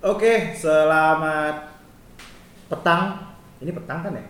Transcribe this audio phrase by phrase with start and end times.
[0.00, 1.76] Oke, selamat
[2.72, 3.20] petang.
[3.60, 4.24] Ini petang kan ya?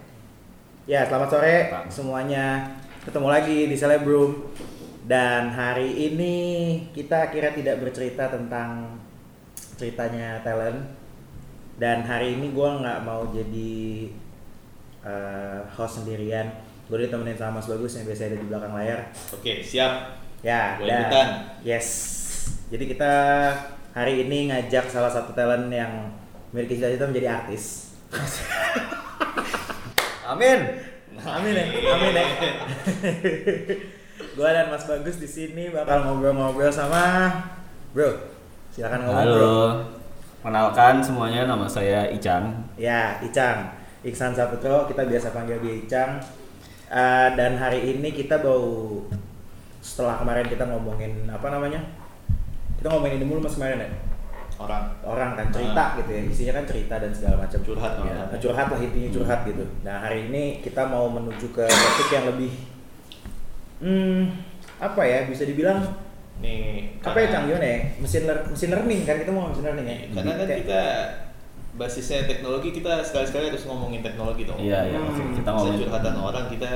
[0.91, 1.87] Ya, selamat sore Petang.
[1.87, 2.75] semuanya.
[3.07, 4.51] Ketemu lagi di Celebrum.
[5.07, 6.35] Dan hari ini
[6.91, 8.99] kita kira tidak bercerita tentang
[9.79, 10.91] ceritanya talent.
[11.79, 14.11] Dan hari ini gue nggak mau jadi
[15.07, 16.51] eh, host sendirian.
[16.91, 19.15] Gue ditemenin sama Mas Bagus yang biasa ada di belakang layar.
[19.31, 20.19] Oke, siap.
[20.43, 22.19] Ya, Boleh dan yes.
[22.75, 23.15] Jadi kita
[23.91, 25.91] hari ini ngajak salah satu talent yang
[26.51, 27.95] memiliki cita-cita menjadi artis.
[30.31, 30.59] Amin.
[31.21, 32.27] Amin ya, amin ya.
[34.33, 37.29] Gua dan Mas Bagus di sini bakal ngobrol-ngobrol sama
[37.93, 38.09] Bro.
[38.73, 39.37] Silakan ngomong Bro.
[39.37, 39.59] Halo,
[40.41, 42.57] kenalkan semuanya nama saya Icang.
[42.81, 43.69] Ya, Icang.
[44.01, 46.11] Iksan Saputro, kita biasa panggil dia Icang.
[46.89, 49.05] Eh, dan hari ini kita bau
[49.85, 52.00] setelah kemarin kita ngomongin apa namanya?
[52.81, 53.91] Kita ngomongin ini mulu mas kemarin ya?
[54.57, 54.85] Orang.
[55.05, 57.61] Orang kan cerita gitu ya, isinya kan cerita dan segala macam.
[57.61, 58.41] Curhat ya, orang.
[58.41, 59.65] curhat lah intinya curhat gitu.
[59.85, 62.53] Nah hari ini kita mau menuju ke topik yang lebih,
[63.85, 64.21] hmm,
[64.81, 65.29] apa ya?
[65.29, 65.85] Bisa dibilang
[66.41, 67.79] Nih, apa ya Cang gimana ya?
[68.01, 69.97] Mesin lear- mesin learning kan kita mau mesin learning ya.
[70.17, 70.83] Karena kan Kayak- kita
[71.77, 74.57] basisnya teknologi, kita sekali-sekali harus ngomongin teknologi dong.
[74.57, 74.99] Iya, iya.
[75.05, 75.37] Hmm.
[75.37, 76.73] Kita Bisa ngomongin curhatan orang kita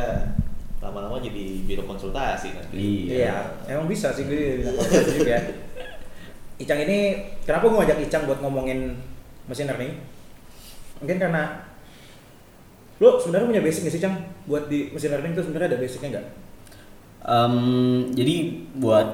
[0.85, 3.09] lama-lama jadi biro konsultasi nanti.
[3.09, 5.39] Iya, emang bisa sih gue bilang konsultasi juga.
[6.55, 6.99] Icang ini
[7.43, 8.95] kenapa gue ngajak Icang buat ngomongin
[9.51, 9.99] mesin learning?
[11.03, 11.67] Mungkin karena
[13.03, 16.09] lo sebenarnya punya basic nggak sih Cang buat di mesin learning itu sebenarnya ada basicnya
[16.15, 16.27] nggak?
[17.25, 17.57] Em,
[18.15, 18.37] jadi
[18.79, 19.09] buat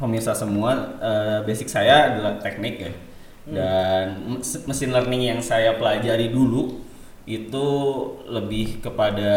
[0.00, 2.92] pemirsa semua, eh, basic saya adalah teknik ya.
[3.44, 3.54] Hmm.
[3.54, 4.04] Dan
[4.40, 6.80] mes- mesin learning yang saya pelajari dulu
[7.28, 7.66] itu
[8.24, 9.36] lebih kepada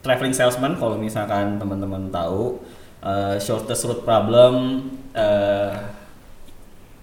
[0.00, 2.60] traveling salesman kalau misalkan teman-teman tahu
[3.04, 4.84] eh, shortest route problem
[5.14, 5.72] eh,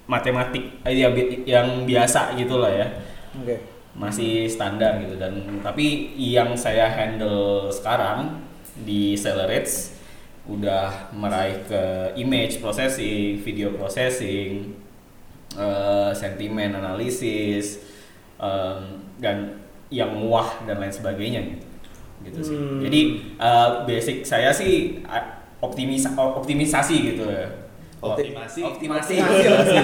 [0.08, 1.12] matematik eh, ya,
[1.44, 2.88] yang biasa gitulah ya
[3.36, 3.60] Oke.
[3.98, 8.46] masih standar gitu dan tapi yang saya handle sekarang
[8.78, 9.98] di Accelerates
[10.48, 11.82] udah meraih ke
[12.16, 14.80] image processing, video processing,
[15.60, 17.84] eh, sentimen analisis
[18.40, 19.60] em, dan
[19.92, 21.66] yang wah dan lain sebagainya gitu
[22.24, 22.80] gitu sih Hmm.
[22.80, 23.02] jadi
[23.40, 25.04] eh, basic saya sih
[25.60, 27.48] optimisa optimisasi gitu ya
[27.98, 28.62] Optimasi?
[28.62, 29.74] optimasi Optimasi.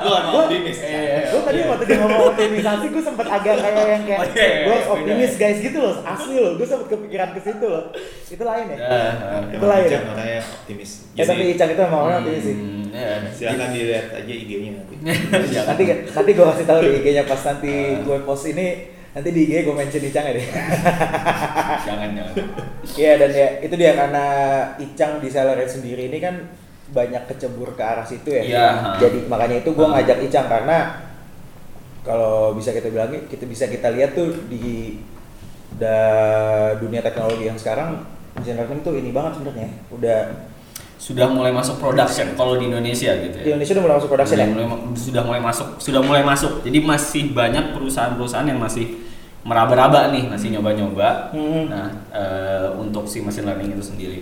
[0.00, 0.80] Emang optimis.
[0.80, 1.18] Iya, iya.
[1.28, 1.68] Gue tadi Iya.
[1.68, 4.80] waktu dia ngomong optimisasi gue sempet agak kayak yang kayak Oh, iya, iya, gue harus
[4.80, 4.94] beda.
[4.96, 6.52] optimis guys gitu loh, asli loh.
[6.56, 7.84] Gue sempet kepikiran ke situ loh.
[8.24, 8.76] Itu lain ya.
[8.80, 9.04] Ya,
[9.50, 9.84] Itu lain.
[9.86, 10.90] Icang orangnya optimis.
[11.12, 12.56] Ya tapi Icang itu emang orang optimis sih.
[12.56, 13.08] Hmm, ya.
[13.28, 14.94] silakan dilihat aja IG-nya nanti.
[15.60, 18.66] Nanti nanti gue kasih tahu di IG-nya pas nanti gue post ini
[19.14, 20.46] nanti di IG gue mention Icang ya deh.
[21.86, 22.34] jangan jangan
[22.98, 24.26] Iya dan ya itu dia karena
[24.82, 26.34] Icang di Celebrate sendiri ini kan
[26.90, 28.42] banyak kecebur ke arah situ ya.
[28.42, 28.66] Iya.
[28.98, 31.06] Jadi makanya itu gue ngajak Icang karena
[32.04, 34.98] kalau bisa kita bilang kita bisa kita lihat tuh di
[35.78, 35.96] da,
[36.76, 38.04] dunia teknologi yang sekarang
[38.34, 39.70] machine learning tuh ini banget sebenarnya.
[39.94, 40.20] Udah
[40.94, 43.54] sudah mulai masuk production kalau di Indonesia gitu di ya.
[43.54, 44.52] Indonesia udah mulai masuk production Sudah ya.
[44.54, 44.66] mulai,
[44.96, 46.52] sudah mulai masuk, sudah mulai masuk.
[46.64, 48.86] Jadi masih banyak perusahaan-perusahaan yang masih
[49.44, 51.34] meraba-raba nih, masih nyoba-nyoba.
[51.36, 51.68] Hmm.
[51.68, 54.18] Nah, eh, untuk si machine learning itu sendiri.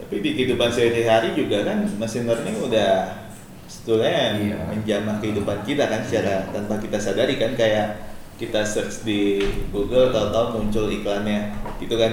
[0.00, 3.20] Tapi di kehidupan sehari-hari juga kan machine learning udah
[3.66, 4.56] sebetulnya Iya.
[4.68, 10.58] menjamah kehidupan kita kan secara tanpa kita sadari kan kayak kita search di Google tahu-tahu
[10.58, 12.12] muncul iklannya gitu kan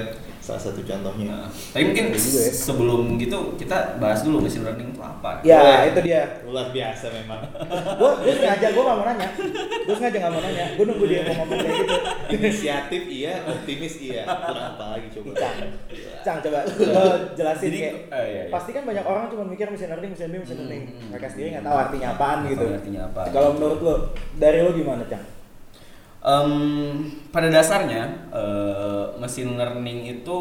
[0.50, 1.30] salah satu contohnya.
[1.30, 2.52] Nah, tapi mungkin Iya juga ya.
[2.52, 5.30] sebelum gitu kita bahas dulu machine learning itu apa.
[5.42, 5.88] Ya Boleh.
[5.88, 6.22] itu dia.
[6.44, 7.40] Luar biasa memang.
[8.00, 9.30] Gue gue sengaja gue gak mau nanya.
[9.86, 10.66] Gue sengaja gak mau nanya.
[10.74, 11.96] Gue nunggu dia mau ngomong kayak gitu.
[12.32, 14.24] Inisiatif iya, optimis iya.
[14.26, 15.30] Kurang apa lagi coba.
[15.36, 15.58] Cang,
[16.20, 17.96] Cang coba lo jelasin Jadi, kayak.
[18.10, 18.44] eh, iya, iya.
[18.50, 20.84] Pasti kan banyak orang cuma mikir machine learning, machine learning, machine Hmm, learning.
[20.90, 21.31] hmm, Mereka hmm.
[21.31, 22.66] sendiri nggak tahu artinya apaan gitu.
[22.68, 23.22] artinya apa.
[23.30, 23.94] Kalau menurut lo,
[24.36, 25.24] dari lo gimana Cang?
[26.19, 26.52] Em,
[27.31, 30.40] pada dasarnya eh, machine learning itu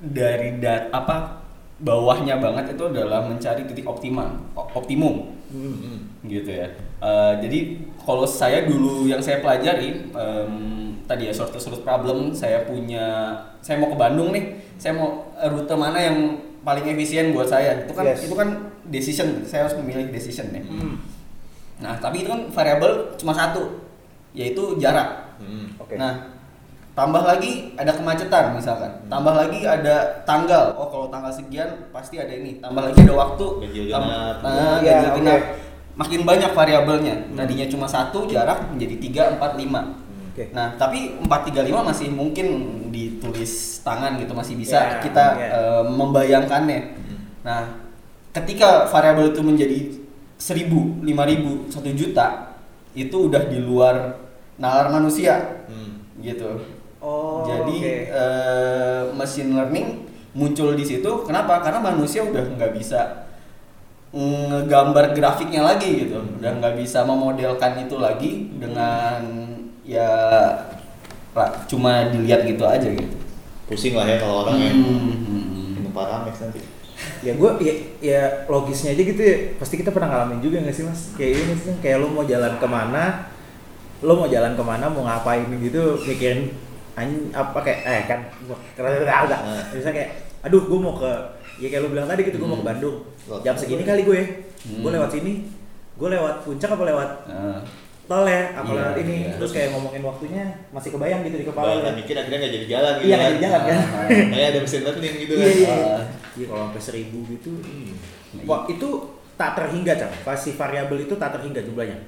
[0.00, 1.38] dari dat apa
[1.78, 6.06] bawahnya banget itu adalah mencari titik optimal optimum Hmm.
[6.22, 6.70] gitu ya
[7.00, 7.58] Eh, jadi
[7.98, 10.52] kalau saya dulu yang saya pelajari em,
[11.08, 15.72] tadi ya short route problem saya punya saya mau ke Bandung nih saya mau rute
[15.72, 16.18] mana yang
[16.60, 18.28] paling efisien buat saya itu kan Yes.
[18.28, 18.48] itu kan
[18.86, 21.00] decision saya harus memilih decision ya Hmm.
[21.80, 23.79] nah tapi itu kan variabel cuma satu
[24.32, 25.72] yaitu jarak Hmm.
[25.80, 25.96] Oke.
[25.96, 26.36] Nah,
[26.92, 30.76] tambah lagi ada kemacetan misalkan, tambah lagi ada tanggal.
[30.76, 32.60] Oh, kalau tanggal sekian pasti ada ini.
[32.60, 33.46] Tambah lagi ada waktu.
[33.64, 34.44] Ganjil genap.
[34.44, 35.16] Nah, Iya, ganjil oke.
[35.16, 35.40] genap.
[35.96, 37.14] Makin banyak variabelnya.
[37.32, 39.96] Tadinya cuma satu, jarak menjadi 3, 4, 5.
[40.28, 40.52] Oke.
[40.52, 42.46] Nah, tapi 435 masih mungkin
[42.92, 45.48] ditulis tangan gitu, masih bisa Ya, kita ya.
[45.48, 46.80] eh, membayangkannya.
[47.00, 47.18] Hmm.
[47.40, 47.60] Nah,
[48.30, 49.78] ketika variabel itu menjadi
[50.36, 52.49] seribu, lima ribu, satu juta,
[52.92, 54.18] itu udah di luar
[54.56, 56.02] nalar manusia, Hmm.
[56.18, 56.60] gitu.
[57.00, 57.94] Oh, Jadi oke.
[58.12, 61.10] eh, machine learning muncul di situ.
[61.24, 61.58] Kenapa?
[61.58, 63.24] Karena manusia udah nggak bisa
[64.10, 66.18] ngegambar grafiknya lagi gitu.
[66.36, 69.22] Udah nggak bisa memodelkan itu lagi dengan
[69.80, 70.10] ya
[71.30, 73.16] ra- cuma dilihat gitu aja gitu.
[73.64, 75.78] Pusing lah ya kalau orang yang Hmm.
[75.78, 76.58] minum paramex nanti.
[77.20, 80.84] Ya gue ya, ya logisnya aja gitu ya pasti kita pernah ngalamin juga nggak sih
[80.84, 83.04] mas kayak ini sih kayak lo mau jalan ke mana
[84.00, 86.48] lo mau jalan ke mana mau ngapain gitu mikirin
[86.92, 88.20] an apa kayak eh kan
[88.80, 89.64] udah Nah.
[89.70, 90.10] misalnya kayak
[90.42, 91.12] aduh gue mau ke
[91.58, 92.70] ya kayak lo bilang tadi gitu gue mau ke Hmm.
[92.70, 92.96] Bandung
[93.38, 94.20] jam segini kali gue
[94.60, 94.80] Hmm.
[94.80, 95.32] gue lewat sini
[95.94, 97.60] gue lewat puncak apa lewat Nah,
[98.06, 99.32] tol ya apa Iya, lewat ini iya.
[99.36, 101.92] terus kayak ngomongin waktunya masih kebayang gitu di kepala Kalau lo.
[101.94, 103.78] mikir akhirnya nggak jadi jalan gitu iya nggak jadi jalan kan.
[104.26, 105.54] Kayak ada mesin learning gitu iya kan.
[105.54, 106.02] iya Ah.
[106.32, 107.50] Iya kalau sampai seribu gitu
[108.30, 108.46] Hmm.
[108.46, 108.86] Wah, itu
[109.34, 110.14] tak terhingga, Cang.
[110.22, 111.98] Pasti variabel itu tak terhingga jumlahnya.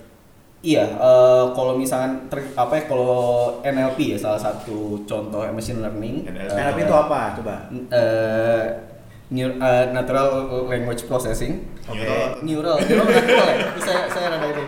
[0.61, 3.19] Iya, eh, kalau misalkan ter- apa ya kalau
[3.61, 6.23] NLP ya salah satu contoh machine learning.
[6.25, 6.47] NLP.
[6.49, 7.35] eh, NLP itu apa?
[7.35, 7.67] Coba.
[7.73, 8.63] eh,
[9.29, 10.29] neur- eh, natural
[10.65, 11.67] language processing.
[11.83, 12.07] Oke.
[12.41, 13.59] Neural, neural natural ya.
[13.77, 14.65] Saya saya rada ini.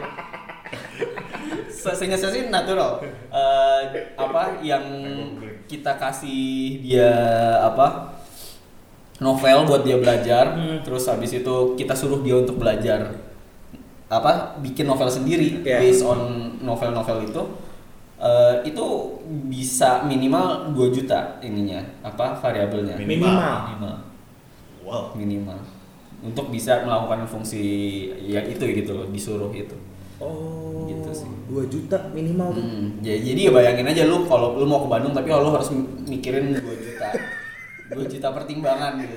[1.70, 2.98] Se- Seingat saya sih natural.
[3.28, 3.80] Eh,
[4.16, 4.82] apa yang
[5.64, 7.10] kita kasih dia
[7.62, 8.13] apa
[9.16, 10.78] novel buat dia belajar, Hmm.
[10.82, 13.14] terus habis itu kita suruh dia untuk belajar
[14.06, 15.80] apa bikin novel sendiri Iya.
[15.80, 16.18] based on
[16.60, 17.42] novel-novel itu
[18.16, 18.86] eh, itu
[19.44, 23.34] bisa minimal 2 juta ininya apa variabelnya Minimal.
[23.66, 23.94] minimal
[24.80, 25.04] Wow.
[25.14, 25.58] minimal
[26.20, 27.64] untuk bisa melakukan fungsi
[28.20, 29.74] yang itu gitu loh disuruh itu
[30.16, 30.86] Oh.
[30.86, 31.28] Gitu sih.
[31.44, 32.54] 2 juta minimal.
[32.54, 35.74] Hmm, ya, jadi ya bayangin aja lu kalau lu mau ke Bandung tapi lu harus
[36.06, 37.08] mikirin 2 juta
[37.86, 39.16] 2 juta pertimbangan gitu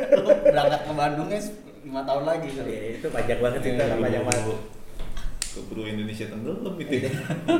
[0.52, 1.40] berangkat ke Bandungnya
[1.86, 4.58] 5 tahun lagi kali Iya, itu panjang banget sih, Iya, itu panjang banget.
[5.52, 7.10] Keburu Indonesia tenggelam itu ya.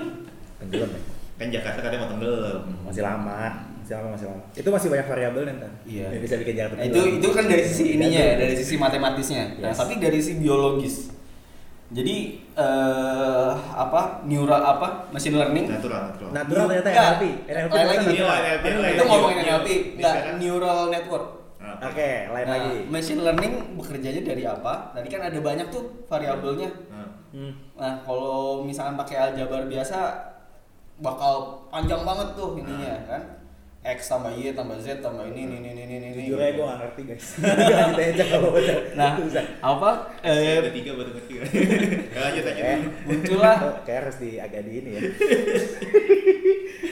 [0.61, 1.01] Tenggelam ya.
[1.37, 2.61] kan Jakarta kadang mau tenggelam.
[2.83, 3.41] Masih lama,
[3.79, 4.43] masih lama, masih lama.
[4.53, 5.73] Itu masih banyak variabel ntar.
[5.85, 6.07] Iya.
[6.13, 9.45] Yang bisa bikin Jakarta Nah, itu itu kan dari sisi ininya ya, dari sisi matematisnya.
[9.61, 9.79] Nah, Yes.
[9.79, 10.97] tapi dari sisi biologis.
[11.87, 12.17] Jadi
[12.53, 15.71] eh, apa neural apa machine learning?
[15.71, 16.31] Natural, natural.
[16.35, 16.91] Natural ternyata.
[16.91, 17.23] NLP.
[17.47, 18.17] NLP Lain lagi.
[18.91, 21.27] Itu ngomongin NLP, enggak Misalkan- neural network.
[21.77, 22.75] Oke, lain Nah, lagi.
[22.89, 24.97] machine learning bekerjanya dari apa?
[24.97, 26.71] Tadi kan ada banyak tuh variabelnya.
[26.89, 27.53] Nah, Hmm.
[27.77, 29.99] Nah, kalau misalkan pakai aljabar biasa
[30.97, 31.35] bakal
[31.69, 33.23] panjang banget tuh ininya kan.
[33.87, 36.09] X tambah Y tambah Z tambah ini ini ini ini ini.
[36.27, 37.27] Jujur aja gue gak ngerti guys.
[37.95, 38.79] Kita aja kalau bocor.
[38.99, 39.11] Nah,
[39.63, 39.91] apa?
[40.21, 41.33] Eh, ada tiga baru ngerti.
[42.15, 42.65] ya, lanjut lanjut.
[42.67, 45.01] Eh, muncullah Oh, kayak harus di agak di ini ya.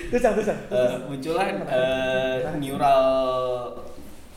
[0.08, 0.48] terus terus terus.
[0.70, 3.02] eh, muncullah eh, neural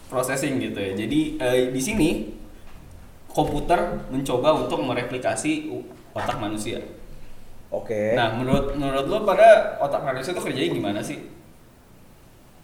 [0.10, 0.92] processing gitu ya.
[0.98, 2.10] Jadi eh, di sini
[3.30, 5.70] komputer mencoba untuk mereplikasi
[6.18, 6.82] otak manusia.
[7.70, 8.16] Oke.
[8.18, 11.37] Nah, menurut menurut lo pada otak manusia itu kerjanya gimana sih?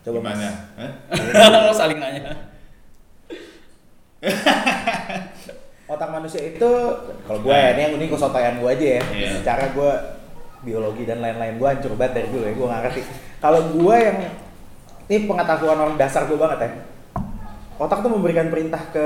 [0.03, 0.50] Coba Gimana?
[0.75, 0.91] Mas.
[1.39, 1.63] Hah?
[1.67, 2.21] lo saling nanya.
[5.94, 6.69] Otak manusia itu
[7.27, 9.01] kalau gue ya, ini yang ini kesotoyan gue aja ya.
[9.11, 9.29] Iya.
[9.39, 9.91] Secara gue
[10.63, 13.01] biologi dan lain-lain gue hancur banget dari dulu ya, gue gak ngerti.
[13.39, 14.17] Kalau gue yang
[15.03, 16.69] ini pengetahuan orang dasar gue banget ya.
[17.75, 19.05] Otak tuh memberikan perintah ke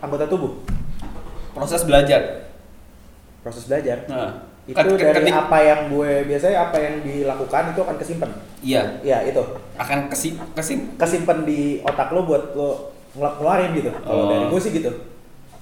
[0.00, 0.64] anggota tubuh,
[1.52, 2.48] Proses belajar.
[3.44, 4.02] proses belajar.
[4.10, 7.96] Nah, Itu ket- ket- dari ketik- apa yang gue biasanya apa yang dilakukan itu akan
[7.96, 8.30] kesimpan.
[8.60, 9.42] Iya, Iya itu
[9.74, 13.90] akan kesim kesim kesimpan di otak lo buat lo ngel- ngeluarin gitu.
[13.96, 14.28] Kalau Oh.
[14.28, 14.90] dari gue sih gitu.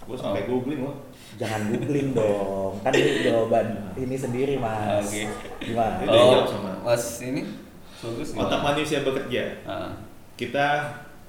[0.03, 0.97] Gue sampai googling loh.
[1.35, 3.67] Jangan googling dong, kan ini jawaban
[3.99, 5.03] ini sendiri mas.
[5.03, 5.27] Oke.
[5.61, 5.99] Gimana?
[6.01, 6.71] Udah dijawab sama.
[6.81, 7.43] Mas ini
[7.99, 9.43] bagus Otak manusia bekerja.
[9.65, 9.91] Ah,
[10.35, 10.67] Kita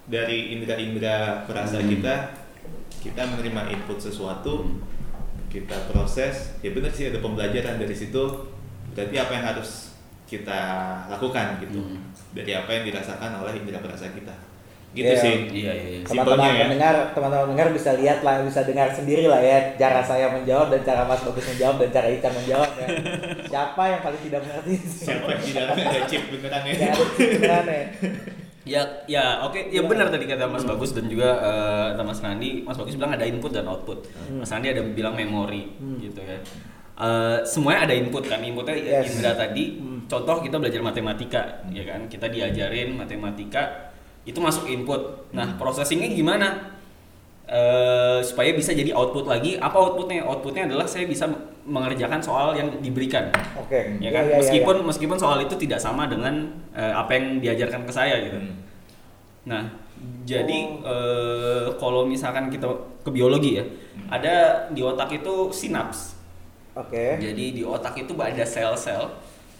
[0.05, 1.89] dari indera-indera perasa Hmm.
[1.89, 2.13] kita,
[2.99, 4.77] kita menerima input sesuatu,
[5.55, 6.59] kita proses.
[6.59, 8.23] Ya benar sih ada pembelajaran dari situ.
[8.91, 9.95] Berarti apa yang harus
[10.25, 10.59] kita
[11.07, 11.79] lakukan gitu.
[11.79, 12.01] Hmm.
[12.35, 14.35] Dari apa yang dirasakan oleh indera perasa kita.
[14.95, 15.19] Gitu Iya.
[15.19, 15.35] sih.
[15.51, 15.99] iya iya iya.
[16.07, 16.71] Teman-teman ya.
[16.71, 20.81] pendengar, teman-teman pendengar bisa lihat lah, bisa dengar sendiri lah ya cara saya menjawab dan
[20.87, 22.87] cara Mas Bagus menjawab dan cara Ican menjawab ya.
[23.51, 24.75] Siapa yang paling tidak mengerti?
[24.87, 26.73] Siapa yang dalamnya ada chip beneran ya?
[26.79, 27.83] Ya, beneran ya.
[28.65, 32.65] Ya, ya, oke, ya benar tadi kata Mas Bagus dan juga eh, kata Mas Nandi.
[32.65, 34.09] Mas Bagus bilang ada input dan output.
[34.33, 36.01] Mas Nandi ada bilang memori, Hmm.
[36.01, 36.41] gitu ya.
[36.95, 39.13] Eh, semuanya ada input kan, inputnya Yes.
[39.13, 39.77] indera tadi.
[39.77, 40.09] Hmm.
[40.09, 42.09] Contoh kita belajar matematika, ya kan?
[42.09, 43.93] Kita diajarin matematika,
[44.25, 45.29] itu masuk input.
[45.29, 46.73] Nah, processingnya gimana?
[47.45, 49.61] Eh, supaya bisa jadi output lagi.
[49.61, 50.25] Apa outputnya?
[50.25, 51.29] Outputnya adalah saya bisa
[51.65, 53.97] mengerjakan soal yang diberikan Oke.
[53.97, 56.45] ya kan Iya, iya, iya, meskipun meskipun soal itu tidak sama dengan
[56.77, 58.63] eh, apa yang diajarkan ke saya gitu Hmm.
[59.45, 59.61] Nah,
[60.25, 62.65] jadi eh, kalau misalkan kita
[63.05, 63.65] ke biologi ya,
[64.09, 66.17] ada di otak itu sinaps.
[66.73, 67.21] Oke.
[67.21, 69.05] Jadi di otak itu ada sel-sel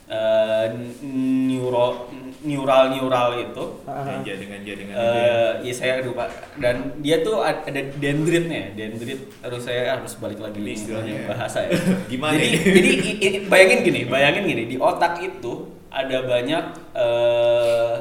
[0.06, 0.66] eh,
[1.02, 2.08] neuro
[2.46, 3.64] neural neural itu.
[3.82, 5.26] Dengan jaringan jaringan itu ya.
[5.26, 6.30] Eh, iya saya lupa
[6.62, 9.18] dan dia tuh ad- ada dendritnya, dendrit.
[9.42, 11.26] Terus saya harus balik lagi Ini nih istilahnya ya.
[11.26, 11.74] bahasa ya.
[12.12, 17.96] Gimana jadi, jadi bayangin gini, bayangin gini di otak itu ada banyak eh,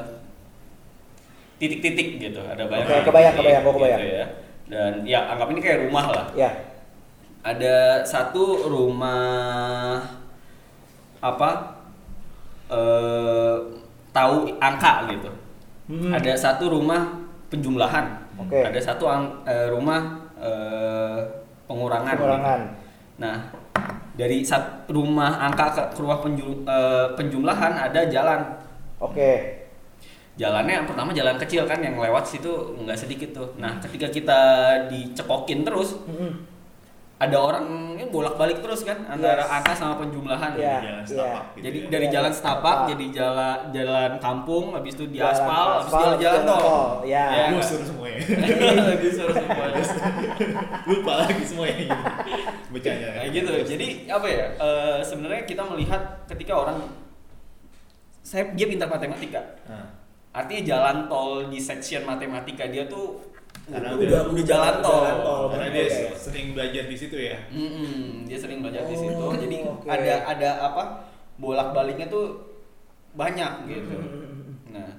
[1.57, 2.85] titik-titik gitu, ada banyak.
[2.85, 4.01] Titik-titik kebayang, kebayang, gitu kebayang.
[4.03, 4.27] ya.
[4.65, 6.27] Dan ya anggap ini kayak rumah lah.
[6.37, 6.51] Ya.
[7.41, 10.05] Ada satu rumah
[11.21, 11.74] apa?
[12.69, 13.57] Eh
[14.11, 15.31] tahu angka gitu.
[15.85, 16.13] Hmm.
[16.13, 17.13] Ada satu rumah
[17.49, 18.07] penjumlahan.
[18.41, 18.63] Oke.
[18.63, 20.01] Ada satu ang- eh, rumah
[20.39, 21.19] eh,
[21.67, 22.15] pengurangan.
[22.15, 22.61] Pengurangan.
[22.61, 22.73] gitu.
[23.21, 23.37] Nah,
[24.15, 28.41] dari sat- rumah angka ke ke rumah penju- eh, penjumlahan ada jalan.
[28.99, 29.61] Oke.
[30.35, 33.49] Jalannya yang pertama jalan kecil kan yang lewat situ nggak sedikit tuh.
[33.55, 34.41] Nah, ketika kita
[34.91, 36.54] dicepokin terus, Mm-mm.
[37.15, 39.55] Ada orang ini bolak-balik terus kan antara Yes.
[39.55, 40.51] angka sama penjumlahan.
[40.55, 40.77] Iya.
[40.83, 41.89] jalan setapak gitu Jadi ya.
[41.89, 42.91] dari Iya, jalan setapak setapak.
[42.91, 46.59] jadi jalan jalan kampung, habis itu di Jalan aspal, habis aspal, jalan jalan jalan tol.
[46.61, 47.25] tol, ya.
[47.39, 48.21] Ya, Gusur semuanya.
[48.99, 49.83] Gusur semuanya.
[50.85, 51.97] Lupa lagi semuanya gitu.
[52.71, 53.09] Bercanda.
[53.15, 53.53] Kayak gitu.
[53.69, 54.45] Jadi apa ya?
[54.57, 56.79] eh, sebenarnya kita melihat ketika orang
[58.21, 59.41] saya dia pintar matematika.
[59.67, 59.87] Nah,
[60.35, 63.23] Artinya jalan tol di section matematika dia tuh
[63.65, 65.01] Karena udah, udah- udah, jalan tol.
[65.01, 65.45] jalan tol.
[65.49, 67.39] karena dia sering belajar di situ ya.
[67.49, 69.25] Mm-mm, dia sering belajar di Oh, situ.
[69.41, 69.87] Jadi oke.
[69.87, 70.83] ada ada apa?
[71.35, 72.27] Bolak-baliknya tuh
[73.13, 73.97] banyak gitu.
[74.69, 74.91] Nah,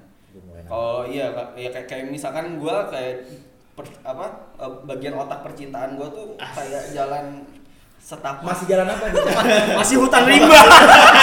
[0.65, 3.27] kalau iya ya kayak, kayak misalkan gua kayak
[3.71, 7.45] per- apa eh, bagian otak percintaan gua tuh kayak jalan
[7.97, 9.21] setapak Masih jalan apa nih?
[9.79, 10.61] masih hutan rimba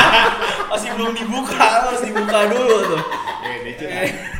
[0.72, 3.02] masih belum dibuka harus dibuka dulu tuh
[3.82, 4.10] Eh.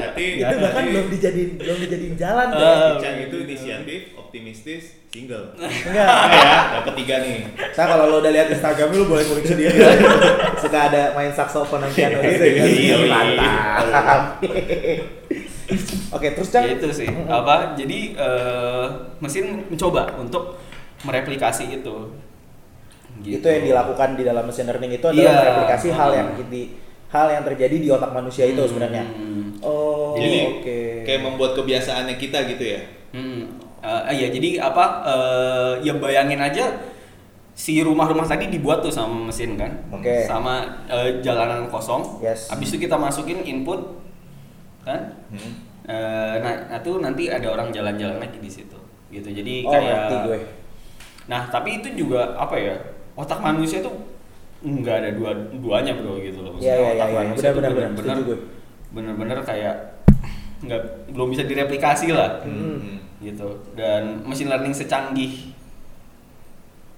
[0.00, 2.60] Berarti itu bahkan belum dijadiin belum dijadiin jalan tuh.
[2.60, 5.52] Eh, Cang itu inisiatif, optimistis, single.
[5.60, 6.08] Enggak.
[6.40, 7.38] ya, dapat tiga nih.
[7.76, 9.76] Saya kalau lo udah lihat Instagram lu boleh ngulik sendiri.
[10.62, 12.66] Suka ada main saxophone dan piano gitu kan.
[12.66, 12.96] Iya, iya.
[13.12, 14.22] Mantap.
[16.10, 16.64] Oke, terus Cang.
[16.66, 18.84] Ya itu sih apa jadi eh,
[19.20, 20.58] mesin mencoba untuk
[21.04, 21.96] mereplikasi itu
[23.20, 23.42] Gitu.
[23.42, 25.40] Itu yang dilakukan di dalam mesin learning itu adalah Iya.
[25.44, 26.62] mereplikasi hal yang di
[27.10, 28.70] hal yang terjadi di otak manusia itu Hmm.
[28.70, 29.04] sebenarnya.
[29.60, 30.78] Oh, Jadi oke.
[31.04, 32.80] kayak membuat kebiasaannya kita gitu ya.
[33.10, 33.50] Hmm.
[33.80, 36.68] Eh, iya jadi apa eh, ya bayangin aja
[37.50, 40.22] si rumah-rumah tadi dibuat tuh sama mesin kan Oke.
[40.22, 42.48] sama eh, jalanan kosong Yes.
[42.48, 43.80] habis itu kita masukin input
[44.80, 45.52] kan Hmm.
[45.82, 48.76] Eh, nah itu nanti ada orang jalan-jalan lagi di situ
[49.08, 50.38] gitu jadi Oh, kayak gue.
[51.26, 52.76] nah tapi itu juga apa ya
[53.14, 53.96] otak manusia tuh
[54.60, 57.16] nggak ada dua duanya bro gitu loh Iya, iya, iya, otak iya.
[57.18, 57.90] manusia Benar, tuh benar, benar.
[57.96, 58.38] bener-bener
[58.90, 59.74] bener-bener kayak
[60.60, 63.00] nggak belum bisa direplikasi lah Hmm.
[63.18, 65.56] gitu dan machine learning secanggih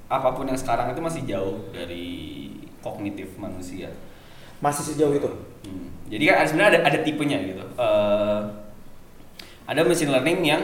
[0.06, 2.06] apa pun yang sekarang itu masih jauh dari
[2.78, 3.88] kognitif manusia
[4.58, 5.26] Masih sejauh itu.
[5.62, 5.90] Hmm.
[6.06, 8.40] jadi kan sebenarnya ada ada tipenya gitu Eh,
[9.64, 10.62] ada machine learning yang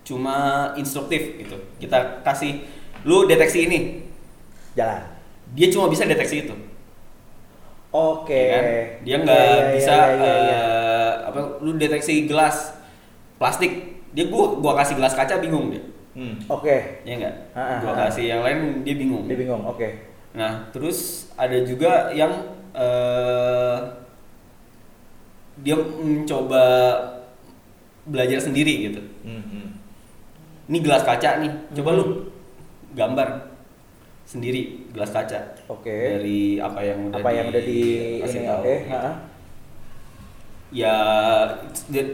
[0.00, 0.36] cuma
[0.74, 2.62] instruktif gitu kita kasih
[3.02, 4.06] lu deteksi ini
[4.72, 5.02] Jalan.
[5.50, 6.54] Dia cuma bisa deteksi itu
[7.90, 8.30] Oke.
[8.30, 8.64] ya kan?
[9.02, 10.56] dia nggak Iya, iya, bisa iya, iya, iya.
[10.56, 12.70] eh, apa lu deteksi gelas
[13.34, 13.72] plastik
[14.10, 16.34] dia gua gua kasih gelas kaca bingung dia Hmm.
[16.46, 17.06] Oke.
[17.06, 17.98] ya enggak Ah, ah, gua ah.
[18.04, 19.62] kasih yang lain dia bingung Dia bingung.
[19.64, 19.94] Oke.
[20.30, 22.30] nah terus ada juga yang
[22.70, 23.78] eh,
[25.56, 26.62] dia mencoba
[28.02, 29.42] belajar sendiri gitu Hmm.
[29.44, 29.68] hmm.
[30.66, 31.98] ini gelas kaca nih coba Hmm.
[31.98, 32.04] lu
[32.92, 33.28] gambar
[34.24, 35.90] sendiri gelas kaca Oke.
[36.18, 37.80] dari apa yang udah Apa yang udah di
[38.20, 38.62] ini tahu.
[38.62, 38.74] oke.
[38.90, 39.12] ha-ha.
[40.70, 40.94] ya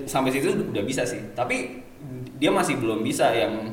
[0.04, 1.82] sampai situ udah bisa sih tapi
[2.36, 3.72] dia masih belum bisa yang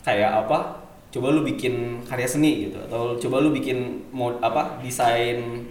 [0.00, 5.64] kayak apa coba lu bikin karya seni gitu atau coba lu bikin mod apa desain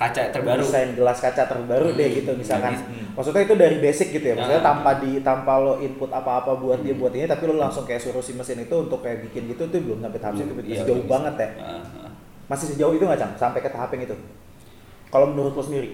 [0.00, 2.18] kaca terbaru Desain gelas kaca terbaru deh Hmm.
[2.24, 2.72] gitu misalkan.
[2.72, 3.12] Hmm.
[3.12, 4.34] Maksudnya itu dari basic gitu ya.
[4.34, 4.68] Maksudnya Ah.
[4.72, 7.04] tanpa di tanpa lo input apa-apa buat dia Hmm.
[7.04, 9.76] buat ini tapi lo langsung kayak suruh si mesin itu untuk kayak bikin gitu tuh
[9.76, 10.48] belum sampai tahap situ.
[10.48, 11.48] Belum, Masih iya, jauh belum banget ya.
[11.60, 12.10] Ah.
[12.48, 13.32] Masih sejauh itu nggak Cang?
[13.36, 14.16] Sampai ke tahap yang itu?
[15.06, 15.90] Kalau menurut lo sendiri?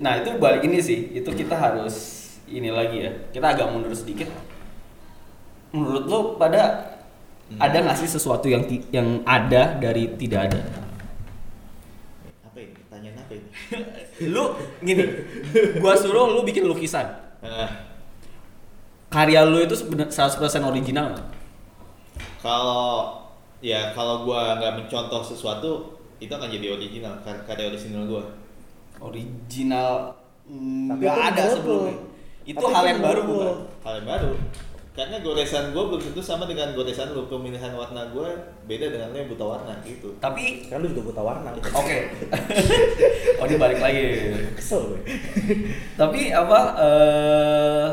[0.00, 1.94] Nah itu balik ini sih, itu kita harus
[2.44, 3.12] ini lagi ya.
[3.30, 4.26] Kita agak mundur sedikit.
[5.70, 6.92] Menurut lo pada
[7.48, 7.60] Hmm.
[7.60, 10.60] ada nggak sih sesuatu yang yang ada dari tidak ada?
[13.32, 13.40] Ini?
[14.28, 15.04] Lu gini,
[15.76, 17.08] gua suruh lu bikin lukisan.
[19.08, 21.28] Karya lu itu sebenar- 100% original nggak?
[22.38, 23.22] kalau
[23.60, 28.24] ya kalau gua nggak mencontoh sesuatu itu akan jadi original kar- karya original gua.
[28.98, 30.10] Original
[30.44, 31.92] nggak itu ada sebelumnya.
[31.92, 32.10] lu.
[32.44, 33.56] Itu Tapi hal itu yang baru bukan?
[33.80, 34.30] hal yang baru
[34.92, 38.28] karena goresan gue belum tentu sama dengan goresan lu pemilihan warna gue
[38.68, 41.48] beda dengan lo yang buta warna gitu Tapi Kan lu juga buta warna.
[41.56, 41.98] oke.
[43.40, 44.04] oh dia balik lagi.
[44.52, 45.00] Kesel gue.
[46.00, 47.88] Tapi apa eh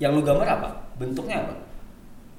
[0.00, 0.68] yang lu gambar apa?
[0.96, 1.54] Bentuknya apa?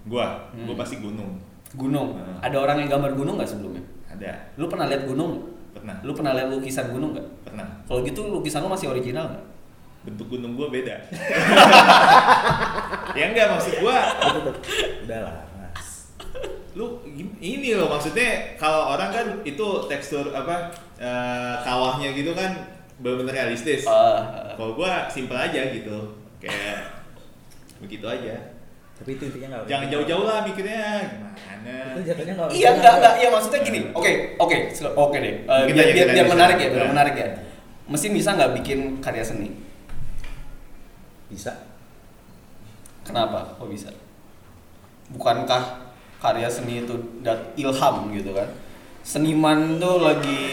[0.01, 0.65] gue Hmm.
[0.65, 1.37] gue pasti gunung
[1.77, 2.17] Gunung.
[2.17, 2.41] Hmm.
[2.41, 3.85] Ada orang yang gambar gunung nggak sebelumnya?
[4.09, 5.45] ada Lu pernah lihat gunung?
[5.71, 7.27] pernah Lu pernah lihat lukisan gunung nggak?
[7.45, 9.43] pernah Kalau gitu lukisan lu masih original nggak?
[10.01, 10.95] Bentuk gunung gue beda
[13.13, 13.95] ya enggak maksud gue
[15.03, 16.07] Udah lah, Mas.
[16.73, 16.99] lu
[17.37, 22.55] ini loh maksudnya kalau orang kan itu tekstur apa eh, kawahnya gitu kan
[22.97, 24.19] benar-benar realistis Eh,
[24.55, 26.77] kalau gua simpel aja gitu kayak
[27.77, 28.33] begitu aja
[28.93, 29.61] Tapi itu intinya nggak.
[29.67, 32.47] jangan jauh-jauh lah mikirnya gimana Itu jatuhnya nggak.
[32.51, 33.79] Iya enggak enggak iya maksudnya gini.
[33.91, 34.55] Oke oke
[34.87, 35.33] oke deh.
[35.41, 36.89] Eh, Mungkin biar biar, biar menarik ya biar Nah.
[36.93, 37.27] menarik ya.
[37.87, 39.47] Mesin bisa nggak bikin karya seni?
[41.31, 41.55] Bisa.
[43.07, 43.55] Kenapa?
[43.57, 43.89] Kok bisa?
[45.15, 45.89] Bukankah
[46.21, 46.93] karya seni itu
[47.25, 48.45] dat ilham gitu kan?
[49.01, 50.43] Seniman tuh lagi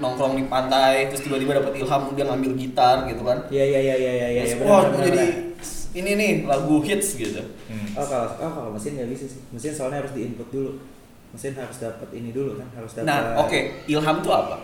[0.00, 3.38] nongkrong di pantai terus tiba-tiba dapat ilham dia ngambil gitar gitu kan.
[3.52, 4.42] Iya iya iya iya iya.
[4.48, 5.52] Iya, wah jadi
[5.92, 7.44] ini nih lagu hits gitu.
[7.68, 7.98] Hmm.
[7.98, 9.42] Oh kalau oh kalau mesin nggak bisa sih.
[9.52, 10.80] Mesin soalnya harus diinput dulu.
[11.28, 13.04] Mesin harus dapat ini dulu kan, harus dapat.
[13.04, 14.56] Nah, oke, ilham tuh apa?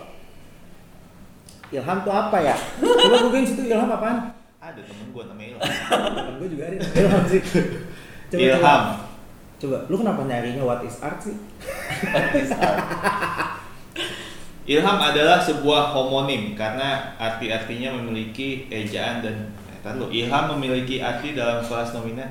[1.69, 2.57] Ilham tuh apa ya?
[2.81, 4.33] Coba googling situ ilham apaan?
[4.65, 5.61] Ada temen gua namanya Ilham
[6.09, 7.41] Temen gue juga ada ilham sih.
[8.25, 8.81] Coba, Ilham Coba.
[9.61, 11.37] coba, lu kenapa nyarinya what is art sih?
[14.65, 21.61] Ilham adalah sebuah homonim karena arti-artinya memiliki ejaan dan eh, lu, Ilham memiliki arti dalam
[21.61, 22.25] kelas nomina.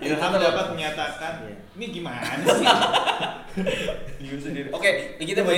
[0.00, 1.56] Ilham dapat menyatakan Iya.
[1.76, 2.24] ini gimana
[2.56, 2.68] sih?
[4.24, 4.68] Bingung sendiri.
[4.72, 5.52] Oke, kita coba,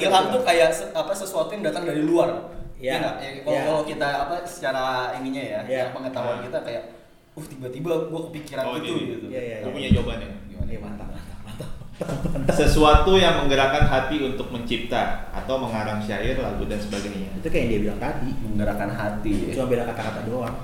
[0.00, 2.56] ilham tuh kayak apa sesuatu yang datang dari luar.
[2.78, 2.86] Iya.
[2.88, 3.14] Iya nggak?
[3.18, 3.62] Ya, kalau Iya.
[3.64, 5.78] kalau kita apa secara ininya ya, Iya.
[5.80, 6.44] yang pengetahuan Ah.
[6.46, 6.84] kita kayak,
[7.34, 9.02] uh tiba-tiba gua kepikiran Oh, gitu ini.
[9.12, 9.26] gitu.
[9.28, 9.74] Iya, iya, Gua iya.
[9.74, 10.28] punya jawabannya.
[10.46, 10.68] Gimana?
[10.68, 11.68] Iya mantap, mantap, mantap.
[12.48, 17.34] Sesuatu yang menggerakkan hati untuk mencipta atau mengarang syair, lagu dan sebagainya.
[17.34, 18.30] Itu kayak yang dia bilang tadi.
[18.38, 19.32] Menggerakkan hati.
[19.50, 19.52] Ya.
[19.52, 20.56] Cuma beda kata-kata doang.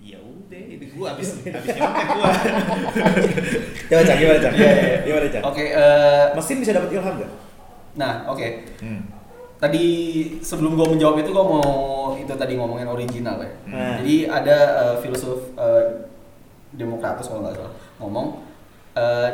[0.00, 2.30] Ya udah, itu gua habis habis nyontek gua.
[3.90, 4.52] Coba cak, gimana cak?
[4.52, 4.98] Iya, iya, iya.
[5.02, 5.42] Gimana cak?
[5.44, 7.32] Oke, eh, Mesin bisa dapat ilham gak?
[7.90, 8.46] nah oke.
[8.78, 9.02] Hmm.
[9.60, 9.84] Tadi
[10.40, 11.70] sebelum gua menjawab itu gua mau
[12.16, 13.52] itu tadi ngomongin original ya.
[13.68, 13.94] Hmm.
[14.00, 16.08] Jadi ada eh, filsuf eh,
[16.70, 18.26] Demokratus kalau nggak salah ngomong
[18.94, 19.30] eh,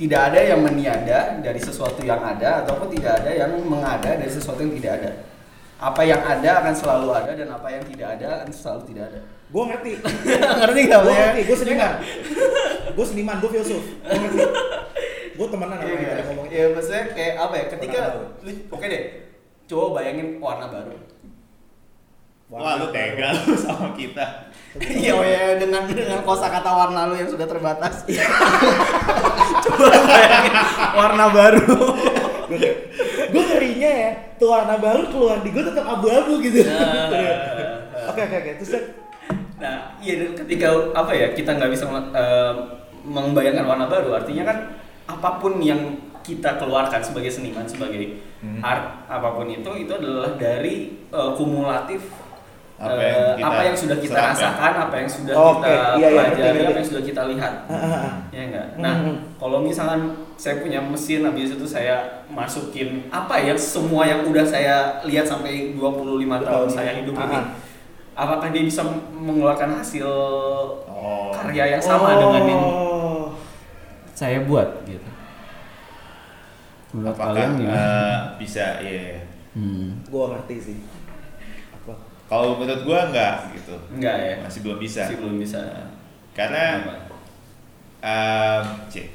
[0.00, 4.64] tidak ada yang meniada dari sesuatu yang ada ataupun tidak ada yang mengada dari sesuatu
[4.64, 5.10] yang tidak ada.
[5.80, 9.20] Apa yang ada akan selalu ada dan apa yang tidak ada akan selalu tidak ada.
[9.50, 9.92] Gue ngerti.
[10.62, 11.00] Ngerti nggak?
[11.02, 11.40] Gue ngerti.
[11.42, 11.92] Gue seniman.
[12.94, 13.36] Gue seniman.
[13.42, 13.82] Gue filsuf.
[13.82, 14.44] Gue ngerti.
[15.40, 16.24] Gue temenan sama Iya, yang iya.
[16.28, 16.46] ngomong.
[16.52, 17.64] Iya, maksudnya kayak apa ya?
[17.72, 18.00] Ketika
[18.44, 19.02] lu- oke deh,
[19.64, 20.92] coba bayangin warna baru.
[22.50, 24.26] Wah, lu tega lu sama kita.
[24.76, 28.04] Iya, oh ya dengan dengan kosakata warna lu yang sudah terbatas.
[29.64, 30.54] coba bayangin
[30.92, 31.76] warna baru.
[33.32, 36.66] Gue ngerinya ya, tuh warna baru keluar di gue tetap abu-abu gitu.
[36.66, 37.06] Nah,
[38.10, 38.50] Oke oke oke.
[38.60, 38.72] Terus
[39.56, 42.52] Nah, iya ketika apa ya kita nggak bisa eh,
[43.06, 44.58] membayangkan warna baru, artinya kan
[45.10, 45.80] apa pun yang
[46.20, 48.56] kita keluarkan sebagai seniman, sebagai Hmm.
[48.60, 52.00] art, apa pun itu itu adalah dari eh, kumulatif
[52.78, 54.32] Apa eh, yang kita apa yang sudah kita serap ya?
[54.32, 56.72] rasakan, apa yang sudah Oke, kita iya, iya, pelajari, ngerti, apa ngerti.
[56.72, 57.52] yang sudah kita lihat.
[57.60, 58.14] Ah, ah, ah.
[58.30, 58.66] Ya enggak.
[58.78, 59.16] Nah, Hmm.
[59.36, 60.00] kalau misalkan
[60.34, 61.94] saya punya mesin habis itu saya
[62.26, 65.92] masukin apa ya semua yang udah saya lihat sampai 25
[66.40, 66.98] tahun Tahun saya ini.
[67.04, 67.36] hidup ini.
[67.36, 67.44] ah.
[68.16, 68.80] Apakah dia bisa
[69.12, 70.08] mengeluarkan hasil
[70.86, 71.28] Oh.
[71.30, 72.99] karya yang sama dengan yang Oh.
[74.20, 75.08] Saya buat gitu?
[76.92, 77.72] Menurut Apakah kalian gimana?
[77.72, 79.16] eh, bisa ya?
[79.56, 79.96] Hmm.
[80.04, 80.76] Gue ngerti sih.
[81.72, 81.96] Apa?
[82.28, 83.80] Kalau menurut gua enggak gitu.
[83.96, 84.34] Enggak ya?
[84.44, 85.08] Masih belum bisa.
[85.08, 85.60] Masih belum bisa.
[86.36, 86.84] Karena
[88.04, 89.06] um, cek,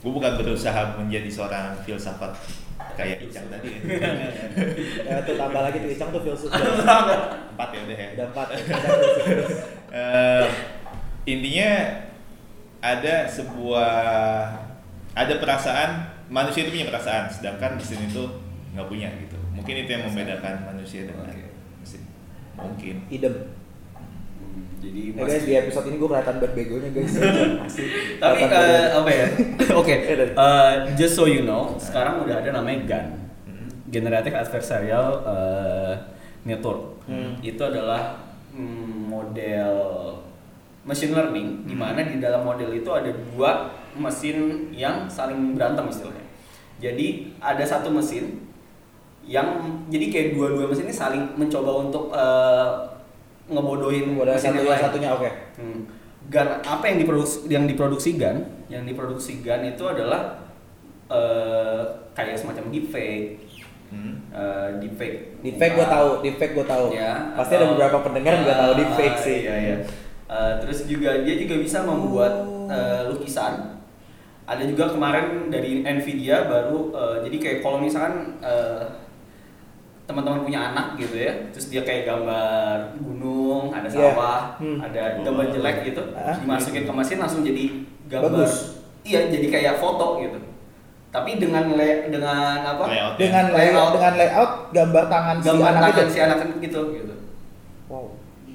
[0.00, 2.32] gue bukan berusaha menjadi seorang filsafat
[2.96, 3.80] kayak Icang tadi ya.
[5.12, 6.50] Ya, tuh tambah lagi tuh Icang tuh filsuf.
[7.52, 8.08] Empat ya udah ya.
[8.16, 8.46] Udah empat.
[9.92, 10.48] Eh,
[11.28, 12.00] intinya
[12.82, 13.94] ada sebuah
[15.12, 15.90] ada perasaan
[16.26, 18.24] manusia itu punya perasaan sedangkan mesin itu
[18.72, 21.46] nggak punya gitu mungkin itu yang membedakan manusia dengan Oke.
[21.78, 22.02] mesin
[22.52, 23.34] mungkin Idem.
[24.42, 27.14] Hmm, Jadi Ya guys di episode ini gue kelihatan bad begonya guys.
[28.22, 29.26] Tapi eh, bad- apa ya?
[29.80, 29.94] Oke.
[30.02, 30.30] Iya, deh.
[30.34, 33.06] eh, just so you know, sekarang udah ada namanya GAN.
[33.46, 33.68] Hmm.
[33.86, 35.94] Generative Adversarial eh,
[36.42, 36.98] Network.
[37.06, 37.38] Hmm.
[37.38, 38.18] Itu adalah
[38.50, 39.72] mm, model
[40.82, 44.36] machine learning di mana di dalam model itu ada dua mesin
[44.70, 46.24] yang saling berantem istilahnya.
[46.78, 48.42] Jadi ada satu mesin
[49.22, 49.46] yang
[49.86, 52.68] jadi kayak dua-dua mesin ini saling mencoba untuk eh,
[53.46, 54.82] ngebodohin Udah mesin satu yang lain.
[54.82, 55.30] satunya oke.
[55.56, 55.78] Hmm.
[56.26, 58.42] Gun apa yang diproduksi yang diproduksi gun?
[58.66, 60.42] Yang diproduksi gun itu adalah
[61.06, 63.38] eh, kayak semacam deepfake,
[63.92, 64.16] Hmm.
[64.32, 65.38] eh, deepfake.
[65.38, 66.84] Deepfake gue tahu, deepfake gue tahu.
[66.90, 69.38] Ya, Pasti ada atau- beberapa pendengar juga tahu Ah, deepfake sih.
[69.44, 69.76] Iya, iya.
[70.32, 72.64] Eh, terus juga dia juga bisa membuat Oh.
[72.66, 73.76] eh, lukisan.
[74.42, 78.80] Ada juga kemarin dari Nvidia baru eh, jadi kayak kalau misalkan eh,
[80.02, 84.08] teman-teman punya anak gitu ya, terus dia kayak gambar gunung, ada Iya.
[84.08, 84.80] sawah, Hmm.
[84.80, 86.34] ada gambar jelek gitu, Ah.
[86.34, 87.64] dimasukin ke mesin langsung jadi
[88.08, 88.32] gambar.
[88.34, 88.82] Bagus.
[89.04, 90.38] Iya, jadi kayak foto gitu.
[91.08, 92.88] Tapi dengan le, dengan apa?
[92.88, 93.14] Layout.
[93.14, 93.68] Dengan Layout.
[93.68, 96.08] layout, dengan layout gambar tangan si gambar anak tangan itu.
[96.08, 97.14] si anak gitu gitu.
[97.86, 98.06] Wow.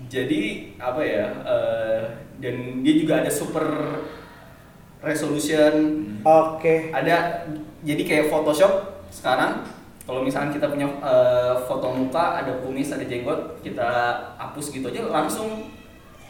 [0.08, 1.26] Jadi apa ya?
[1.44, 2.02] eh,
[2.38, 3.66] dan dia juga ada super
[5.04, 5.74] resolution.
[6.24, 6.90] Oke.
[6.94, 7.46] Ada
[7.84, 9.64] jadi kayak Photoshop sekarang
[10.08, 13.90] kalau misalkan kita punya eh, foto muka, ada kumis, ada jenggot, kita
[14.40, 15.68] hapus gitu aja langsung.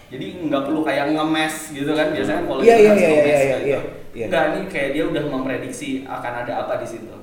[0.08, 3.44] Jadi nggak perlu kayak ngemes gitu kan biasanya kalau itu iya, harus iya, ngemes iya,
[3.44, 3.68] gitu.
[3.68, 3.80] iya,
[4.16, 4.26] iya.
[4.32, 7.16] Nggak nih kayak dia udah memprediksi akan ada apa di situ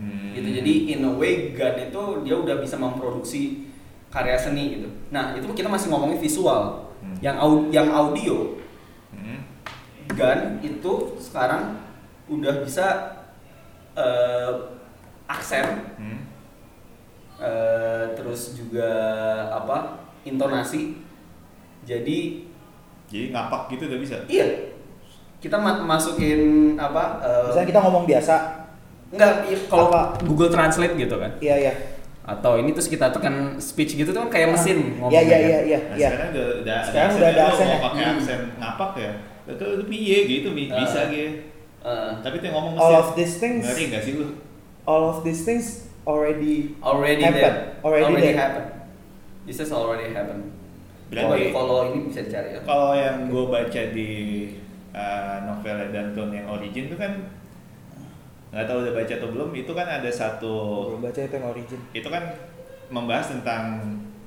[0.00, 0.32] Hmm.
[0.32, 3.68] gitu jadi in a way gun itu dia udah bisa memproduksi
[4.10, 7.16] karya seni gitu nah itu kita masih ngomongin visual Hmm.
[7.18, 8.60] yang au- yang audio
[9.08, 9.40] Hmm.
[10.10, 11.80] gun itu sekarang
[12.28, 12.86] udah bisa
[13.90, 14.52] eh,
[15.26, 16.20] aksen Hmm.
[17.36, 18.90] eh, terus juga
[19.50, 21.00] apa intonasi
[21.82, 22.44] jadi
[23.08, 24.16] Jadi ngapak gitu udah bisa.
[24.28, 24.46] iya
[25.40, 28.34] kita ma- masukin apa eh, Misalnya kita ngomong biasa,
[29.08, 29.88] enggak i- kalau?
[30.22, 31.72] Google Translate gitu kan iya iya.
[32.30, 35.40] Atau ini terus kita tekan speech gitu tuh kan kayak mesin ngomong Iya iya kan.
[35.42, 35.78] iya iya.
[35.82, 36.08] Nah, iya.
[36.08, 37.66] sekarang udah, udah Sekarang udah ada Lo aksennya.
[37.72, 38.14] Mau pakai Hmm.
[38.14, 39.12] aksen ngapak ya.
[39.50, 40.78] Itu itu piye gitu Ah.
[40.78, 41.32] bisa gitu.
[41.80, 43.00] Eh, Tapi tuh ngomong All mesin.
[43.00, 44.26] of these things- Ngeri gak sih lu?
[44.84, 45.66] All of these things
[46.02, 47.40] already already Happen.
[47.40, 47.56] there.
[47.80, 48.36] Already there.
[48.36, 48.64] happen.
[49.42, 50.54] This has already happened.
[51.08, 52.60] Berarti- kalau ini bisa dicari ya.
[52.62, 54.10] Kalau yang gue baca di
[54.90, 57.12] uh, novel Danton yang Origin itu kan
[58.50, 60.54] nggak tahu udah baca atau belum itu kan ada satu
[60.90, 61.80] belum baca itu yang origin.
[61.92, 62.22] itu kan
[62.88, 63.64] membahas tentang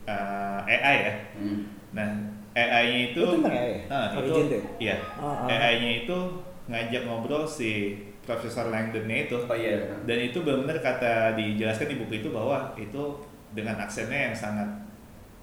[0.04, 1.14] uh, AI ya.
[1.36, 1.60] Hmm.
[1.92, 2.10] Nah
[2.54, 3.74] AI-nya itu Itu tentang AI?
[3.86, 4.64] Ah, itu Origin tuh ya?
[4.80, 5.48] iya Ah, ah.
[5.50, 6.18] AI-nya itu
[6.64, 9.84] ngajak ngobrol si Profesor Langdon-nya itu Oh iya.
[10.00, 13.04] dan itu benar-benar kata dijelaskan di buku itu bahwa itu
[13.52, 14.70] dengan aksennya yang sangat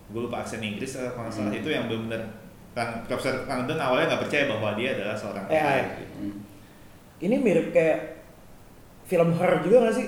[0.09, 1.61] gue lupa aksen Inggris atau kalau nggak salah Hmm.
[1.61, 2.23] itu yang benar-benar
[2.71, 5.83] Lang- Profesor Langdon awalnya nggak percaya bahwa dia adalah seorang AI, AI.
[6.17, 6.37] Hmm.
[7.19, 8.20] Ini mirip kayak
[9.11, 10.07] film horror juga gak sih?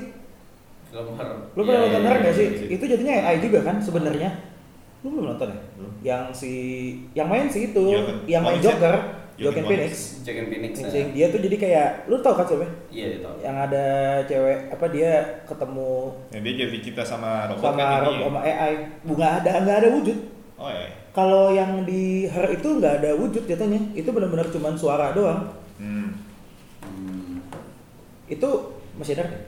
[0.87, 1.39] Film horror.
[1.51, 2.25] Lu pernah Iya, nonton iya, horror iya.
[2.25, 2.47] gak sih?
[2.49, 2.67] iya.
[2.71, 4.31] Itu jadinya AI juga kan sebenarnya.
[5.03, 5.61] Lu belum nonton ya?
[5.75, 5.93] Belum.
[6.01, 6.53] Yang si
[7.13, 8.71] yang main sih itu, Joaquin- yang main Phoenix ya?
[8.73, 9.93] Joker, Joaquin Joaquin Phoenix.
[10.23, 10.75] Phoenix.
[10.79, 10.95] Phoenix.
[10.95, 11.05] ya.
[11.11, 12.67] Dia tuh jadi kayak lu tau kan siapa?
[12.89, 13.31] Iya itu.
[13.41, 13.85] Yang ada
[14.25, 15.13] cewek apa dia
[15.43, 15.91] ketemu
[16.31, 18.23] Ya, dia jadi cinta sama robot sama kan rob- ini.
[18.23, 18.73] sama AI.
[19.03, 20.19] Bunga ada nggak ada wujud.
[20.55, 20.87] Oh ya.
[21.11, 23.81] Kalau yang di Her itu nggak ada wujud jatuhnya.
[23.93, 25.51] Itu benar-benar cuman suara doang.
[25.77, 26.15] Hmm.
[26.81, 27.43] Hmm.
[28.27, 28.51] Itu
[28.95, 29.43] mesin learning.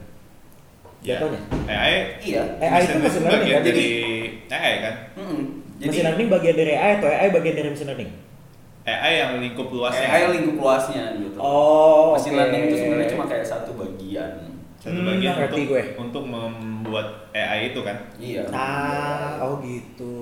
[1.01, 1.21] Ya.
[1.21, 1.41] Jatuhnya.
[1.67, 2.43] AI Iya.
[2.57, 3.61] AI itu mesin learning kan?
[3.61, 3.83] Jadi
[4.45, 4.95] dari AI kan.
[5.13, 5.41] Hmm.
[5.75, 8.11] Jadi mesin learning bagian dari AI atau AI bagian dari mesin learning?
[8.85, 10.05] AI yang lingkup luasnya.
[10.05, 11.37] AI lingkup luasnya gitu.
[11.37, 12.39] Oh, Machine oke.
[12.39, 14.31] learning itu sebenarnya cuma kayak satu bagian.
[14.77, 15.83] satu Hmm, bagian untuk gue.
[15.97, 17.97] untuk membuat AI itu kan.
[18.21, 18.45] Iya.
[18.53, 20.13] Ah, oh gitu.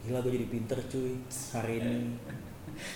[0.00, 1.20] Gila gue jadi pinter cuy
[1.52, 2.16] hari ini.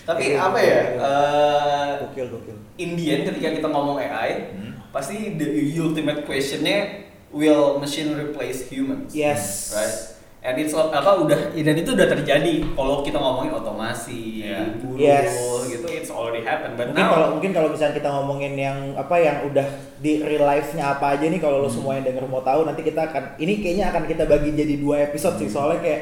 [0.03, 0.79] Tapi apa ya?
[0.95, 2.57] eh, Gokil gokil.
[2.75, 4.73] Indian ketika kita ngomong AI, Hmm.
[4.89, 9.09] pasti the ultimate questionnya will machine replace humans?
[9.09, 9.71] Yes.
[9.71, 9.97] Right.
[10.43, 14.75] And it's all- apa udah dan itu udah terjadi kalau kita ngomongin otomasi, Yeah.
[14.75, 15.31] buruh Yes.
[15.65, 16.75] gitu, it's already happened.
[16.75, 19.63] But Mungkin kalau mungkin kalau misalnya kita ngomongin yang apa yang udah
[19.97, 21.79] di real life-nya apa aja nih kalau lo Hmm.
[21.79, 25.07] semua yang denger mau tahu nanti kita akan ini kayaknya akan kita bagi jadi dua
[25.07, 26.01] episode sih soalnya kayak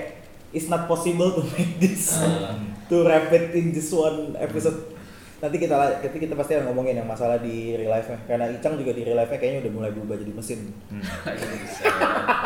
[0.49, 2.70] it's not possible to make this Uh.
[2.91, 4.99] To wrap it in just one episode.
[5.41, 8.93] Nanti kita nanti kita pasti akan ngomongin yang masalah di real life-nya karena Icang juga
[8.93, 10.69] di real life-nya kayaknya udah mulai berubah jadi mesin.
[10.91, 11.01] Hmm.
[11.65, 11.83] Bisa.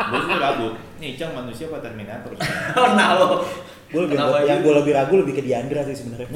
[0.08, 0.68] gue ragu.
[1.02, 2.32] Nih Cang manusia apa Terminator?
[2.96, 3.44] nah lo,
[3.92, 6.30] Gue lebih Kenapa yang gue lebih ragu lebih ke Diandra sih sebenarnya.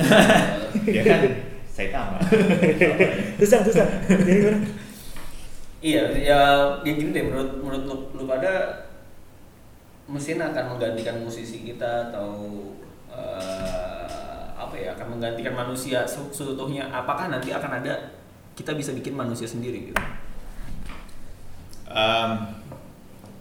[1.00, 1.20] ya kan
[1.70, 2.18] Saitama.
[3.40, 3.86] susah susah.
[4.10, 4.60] Jadi gimana?
[5.80, 6.40] Iya, ya,
[6.84, 8.84] ya gini deh menurut menurut lu, lu pada
[10.04, 12.36] mesin akan menggantikan musisi kita atau
[13.08, 13.89] eh,
[14.70, 18.14] apa ya akan menggantikan manusia se- seutuhnya apakah nanti akan ada
[18.54, 19.98] kita bisa bikin manusia sendiri gitu
[21.90, 22.30] Em,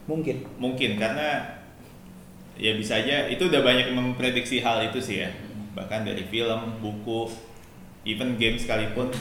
[0.09, 0.41] Mungkin.
[0.57, 1.45] mungkin karena
[2.57, 5.29] ya bisa aja itu udah banyak memprediksi hal itu sih ya
[5.77, 7.29] bahkan dari film buku
[8.09, 9.13] even game sekalipun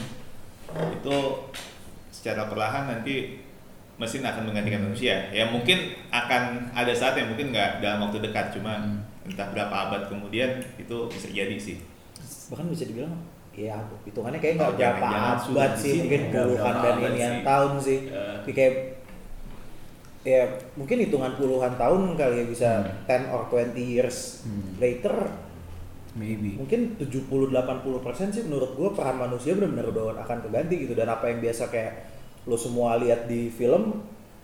[0.97, 1.17] itu
[2.09, 3.37] secara perlahan nanti
[3.99, 5.27] mesin akan menggantikan manusia.
[5.29, 5.75] Ya mungkin
[6.07, 9.03] akan ada saat yang mungkin nggak dalam waktu dekat, cuma Hmm.
[9.27, 11.83] entah berapa abad kemudian itu bisa jadi sih.
[12.49, 13.13] Bahkan bisa dibilang
[13.53, 13.75] ya
[14.07, 17.99] hitungannya kayak nggak Oh, berapa abad sih mungkin puluhan dan inian tahun sih.
[18.07, 18.73] Tapi kayak
[20.19, 20.43] ya
[20.75, 22.69] mungkin hitungan puluhan tahun kali ya bisa
[23.07, 23.27] Hmm.
[23.27, 24.75] 10 or 20 years Hmm.
[24.77, 25.15] later
[26.11, 27.53] maybe mungkin 70-80%
[28.29, 31.93] sih menurut gua peran manusia benar-benar udah akan keganti gitu dan apa yang biasa kayak
[32.43, 34.03] lo semua lihat di film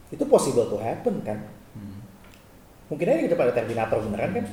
[0.10, 1.40] itu possible to happen kan
[1.72, 2.00] Hmm.
[2.88, 4.46] mungkin aja kita pada Terminator beneran kan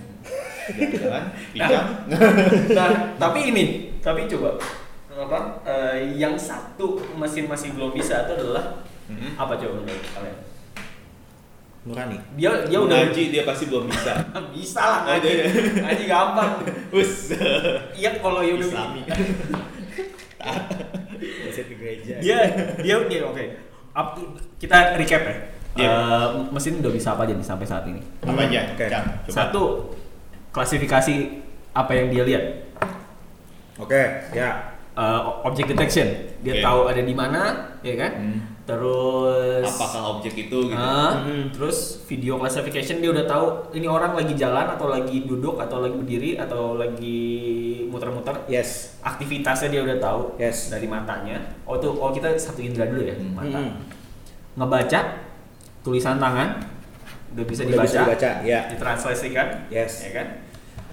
[0.64, 1.84] Jangan-jangan Nah, pinjam.
[2.78, 3.64] nah, tapi ini,
[3.98, 4.54] tapi coba
[5.12, 5.38] apa?
[5.62, 9.36] eh, yang satu mesin masih belum bisa itu adalah Mhm.
[9.36, 10.38] apa coba menurut kalian?
[11.82, 14.14] Nurani Dia dia udah Ngaji dia pasti belum bisa.
[14.54, 15.30] bisa lah ngaji,
[15.78, 16.52] ngaji gampang.
[16.90, 17.34] Us.
[17.92, 19.02] Iya kalau ya udah Islami.
[21.42, 22.38] bisa ke gereja dia
[22.78, 23.44] dia dia oke.
[23.92, 24.18] Up-
[24.56, 25.34] kita recap ya.
[25.74, 25.88] Iya.
[25.88, 28.00] Eh, mesin udah bisa apa aja nih sampai saat ini?
[28.20, 28.60] Apa aja?
[28.72, 29.00] Coba.
[29.28, 29.62] Satu
[30.52, 31.14] klasifikasi
[31.72, 32.44] apa yang dia lihat.
[33.74, 36.04] oke ya Eh, object detection,
[36.44, 36.60] dia Oke.
[36.60, 38.12] tahu ada di mana, ya kan?
[38.12, 38.38] Hmm.
[38.68, 40.76] Terus Apakah objek itu gitu?
[40.76, 41.48] Ah, Mhm.
[41.48, 45.96] terus video classification dia udah tahu ini orang lagi jalan atau lagi duduk atau lagi
[45.96, 47.18] berdiri atau lagi
[47.88, 48.36] muter-muter.
[48.44, 50.68] yes Aktivitasnya dia udah tahu Yes.
[50.68, 51.40] dari matanya.
[51.64, 53.32] Oh tuh, oh kita satu indra dulu ya, Hmm.
[53.32, 53.58] mata.
[53.58, 53.72] Mhm.
[54.60, 55.00] Ngebaca
[55.80, 56.60] tulisan tangan
[57.32, 58.60] udah bisa Udah dibaca, bisa dibaca, ya.
[58.68, 60.04] ditranslasikan, Yes.
[60.04, 60.28] ya kan?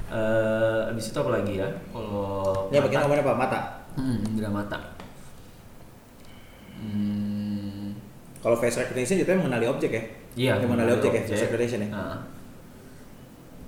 [0.10, 1.70] Eh, abis itu apa lagi ya?
[1.92, 3.60] Kalau ya bagian ngomongin apa mata
[3.94, 4.80] Hmm, indra mata.
[6.80, 7.92] Hmm,
[8.40, 10.04] kalau face recognition itu mengenali objek ya
[10.40, 11.30] Iya, Yang mengenali objek ya objek.
[11.30, 12.18] face recognition ya Nah.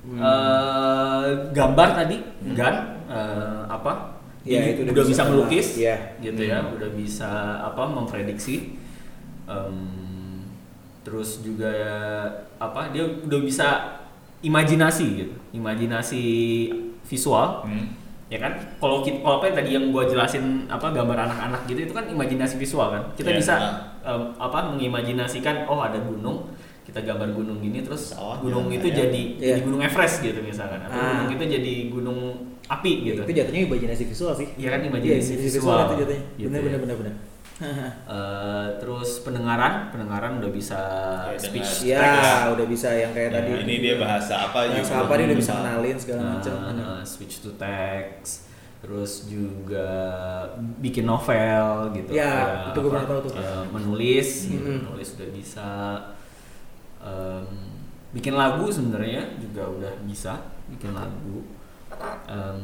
[0.02, 0.18] Hmm.
[0.18, 2.18] Eh, gambar tadi,
[2.58, 4.18] gun, eh, apa?
[4.42, 5.96] Iya, Ini itu udah udah bisa bisa melukis, Iya.
[6.18, 6.74] gitu ya, Hmm.
[6.74, 7.30] udah bisa
[7.62, 7.86] apa?
[7.86, 8.74] Memprediksi.
[9.46, 10.01] Em,
[11.02, 11.74] terus juga
[12.58, 12.90] apa?
[12.90, 13.68] Dia udah bisa
[14.40, 16.24] imajinasi gitu, imajinasi
[17.04, 17.94] visual, Hmm.
[18.28, 18.54] ya kan?
[18.78, 22.06] Kalau kita, kalau apa yang tadi yang gua jelasin apa gambar anak-anak gitu itu kan
[22.06, 23.04] imajinasi visual kan?
[23.14, 23.74] Kita Iya, bisa nah.
[24.04, 24.72] em, apa?
[24.72, 26.50] Mengimajinasikan, oh ada gunung,
[26.82, 28.98] kita gambar gunung gini terus Sawah, gunung jalan itu raya.
[29.00, 29.46] jadi Iya.
[29.48, 31.22] jadi gunung Everest gitu misalkan atau Ah.
[31.22, 32.20] gunung itu jadi gunung
[32.66, 33.22] api gitu.
[33.22, 35.78] itu jatuhnya imajinasi visual sih Iya kan, imajinasi visual.
[35.86, 36.66] itu jatuhnya Gitu bener ya.
[36.66, 37.14] bener bener bener
[37.62, 40.82] Eh, terus pendengaran, pendengaran udah bisa
[41.38, 42.02] speech dengar.
[42.02, 42.26] to text.
[42.26, 45.38] ya udah bisa yang kayak Nah, tadi ini dia bahasa apa bahasa apa dia udah
[45.38, 45.62] bisa lupa.
[45.64, 48.34] kenalin segala Nah, macam eh, speech to text
[48.78, 49.90] terus juga
[50.80, 53.34] bikin novel gitu Ya, Kayak itu gue tahu tuh.
[53.38, 54.80] eh, menulis gitu, Mhm.
[54.84, 55.70] menulis udah bisa
[57.00, 57.46] Em,
[58.12, 61.42] bikin lagu sebenarnya juga udah bisa bikin lagu
[62.32, 62.60] Em,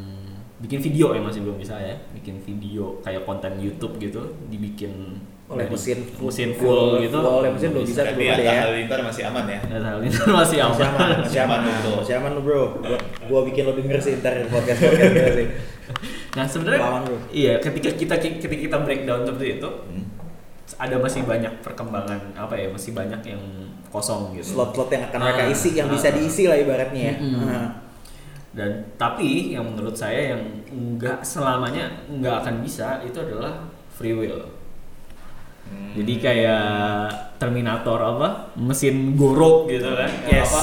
[0.58, 5.64] bikin video ya masih belum bisa ya bikin video kayak konten YouTube gitu dibikin oleh
[5.64, 8.62] dari mesin full, mesin full gitu oleh mesin belum bisa Tapi belum ada Atta ya
[8.64, 9.60] Halilintar masih aman ya.
[9.64, 10.80] Ya, hal ini masih aman.
[10.82, 12.36] aman masih aman Masih aman, masih aman, bro.
[12.36, 15.48] lu bro gua, gua bikin lo denger sih ntar podcast podcast sih
[16.34, 16.82] Nah sebenarnya
[17.30, 20.06] iya ketika kita ketika kita breakdown seperti itu Hmm.
[20.80, 23.40] ada masih banyak perkembangan apa ya masih banyak yang
[23.88, 24.52] kosong gitu.
[24.54, 26.14] slot-slot yang akan mereka Ah, isi yang ah, bisa ah.
[26.14, 27.16] diisi lah ibaratnya ya.
[27.40, 27.87] Ah.
[28.58, 30.42] Dan tapi yang menurut saya yang
[30.98, 34.50] nggak selamanya nggak akan bisa itu adalah free will.
[35.68, 35.94] Hmm.
[35.94, 37.06] Jadi kayak
[37.38, 40.10] Terminator apa mesin gorok gitu kan?
[40.26, 40.50] Yang Yes.
[40.50, 40.62] apa?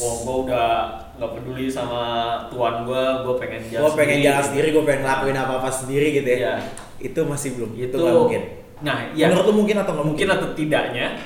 [0.00, 0.68] Wah, gua udah
[1.20, 2.00] nggak peduli sama
[2.48, 4.24] tuan gua, gua pengen jalan gue pengen sendiri.
[4.24, 6.54] jalan sendiri gue pengen ngelakuin apa apa sendiri gitu ya Iya.
[6.98, 8.42] itu masih belum itu Itu nggak mungkin
[8.80, 11.20] Nah, ya menurut lu mungkin atau nggak mungkin atau tidaknya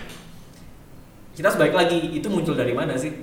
[1.31, 3.15] kita sebalik lagi itu muncul dari mana sih?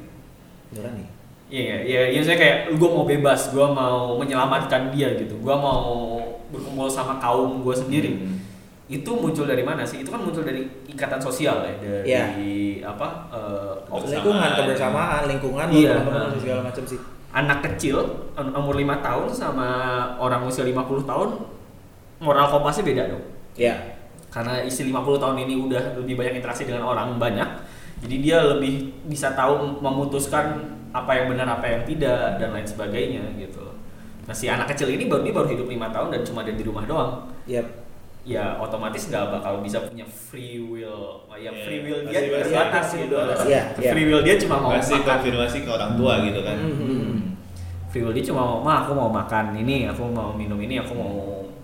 [0.72, 1.08] Beneran nih
[1.52, 6.16] Iya, iya, iya, saya kayak gue mau bebas, gue mau menyelamatkan dia gitu, gue mau
[6.48, 8.24] berkumpul sama kaum gue sendiri.
[8.24, 8.40] Hmm.
[8.88, 10.00] Itu muncul dari mana sih?
[10.00, 12.88] Itu kan muncul dari ikatan sosial ya, dari Iya.
[12.88, 13.08] apa?
[13.84, 14.08] Kebersamaan.
[14.16, 15.92] lingkungan kebersamaan lingkungan Iya.
[16.00, 17.00] teman-teman segala macam sih
[17.32, 17.96] anak kecil
[18.32, 19.68] um- umur 5 tahun sama
[20.16, 21.30] orang usia 50 tahun
[22.20, 23.24] moral kompasnya beda dong.
[23.56, 23.76] ya
[24.32, 27.48] karena isi 50 tahun ini udah lebih banyak interaksi dengan orang banyak
[28.02, 33.24] jadi dia lebih bisa tahu memutuskan apa yang benar apa yang tidak dan lain sebagainya
[33.38, 33.64] gitu
[34.28, 36.64] nah si anak kecil ini baru dia baru hidup lima tahun dan cuma ada di
[36.66, 37.62] rumah doang ya
[38.22, 42.98] ya otomatis nggak bakal bisa punya free will ya Iya, free will dia terbatas pasti
[43.02, 43.16] gitu.
[43.18, 43.92] Iya, iya.
[43.98, 46.58] free will dia cuma mau Masih makan konfirmasi ke orang tua gitu kan.
[46.62, 47.18] Hmm.
[47.90, 50.94] free will dia cuma mau ma aku mau makan ini aku mau minum ini aku
[50.94, 51.12] mau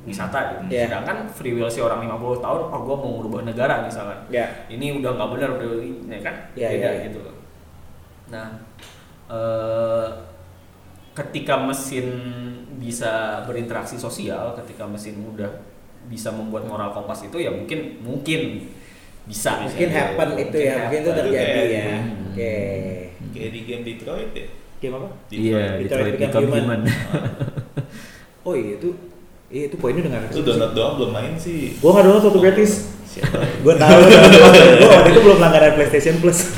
[0.08, 0.88] wisata gitu Iya.
[0.88, 4.96] sedangkan free will si orang 50 tahun oh gue mau merubah negara misalkan ya ini
[4.96, 5.68] udah nggak benar udah
[6.08, 7.04] ya kan Iya, beda iya, iya.
[7.12, 7.20] gitu
[8.32, 8.48] nah
[9.28, 10.08] eh,
[11.12, 12.08] ketika mesin
[12.78, 15.50] bisa berinteraksi sosial ketika mesin udah
[16.08, 18.64] bisa membuat moral kompas itu ya mungkin mungkin
[19.28, 20.00] bisa Mungkin Bisa.
[20.08, 21.88] happen itu ya, mungkin itu terjadi ya.
[22.00, 22.32] Hmm.
[22.32, 22.56] Oke.
[23.36, 24.48] Kayak di game Detroit ya.
[24.80, 25.08] Game apa?
[25.28, 26.64] Iya, Detroit Detroit Become Become Human.
[26.64, 26.82] Human.
[28.48, 28.96] Oh iya itu
[29.48, 31.80] iya itu poinnya nggak Itu download doang belum main sih.
[31.80, 32.72] Gua nggak download waktu gratis.
[33.64, 34.00] Gua tahu.
[34.82, 36.40] Gua waktu itu belum langganan PlayStation Plus.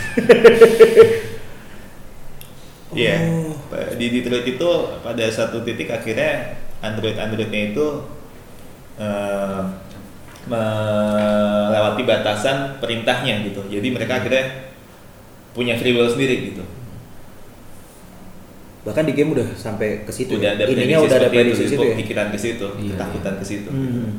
[2.90, 3.22] Iya.
[3.30, 3.54] Oh.
[3.70, 4.70] Pa- Di Detroit itu
[5.06, 7.86] pada satu titik akhirnya Android Androidnya itu
[8.98, 9.62] eh,
[10.50, 13.62] melewati batasan perintahnya gitu.
[13.70, 14.74] Jadi mereka akhirnya
[15.54, 16.64] punya free will sendiri gitu.
[18.80, 20.40] Bahkan di game udah sampai ke situ.
[20.40, 20.56] udah ya?
[20.56, 21.96] ada Ininya udah ada prediksi itu, situ ya.
[22.00, 23.70] pikiran ke situ, Iya, ketakutan ke situ.
[23.70, 24.10] Hmm.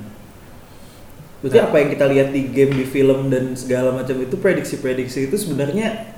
[1.40, 5.36] Berarti apa yang kita lihat di game, di film dan segala macam itu prediksi-prediksi itu
[5.40, 6.12] sebenarnya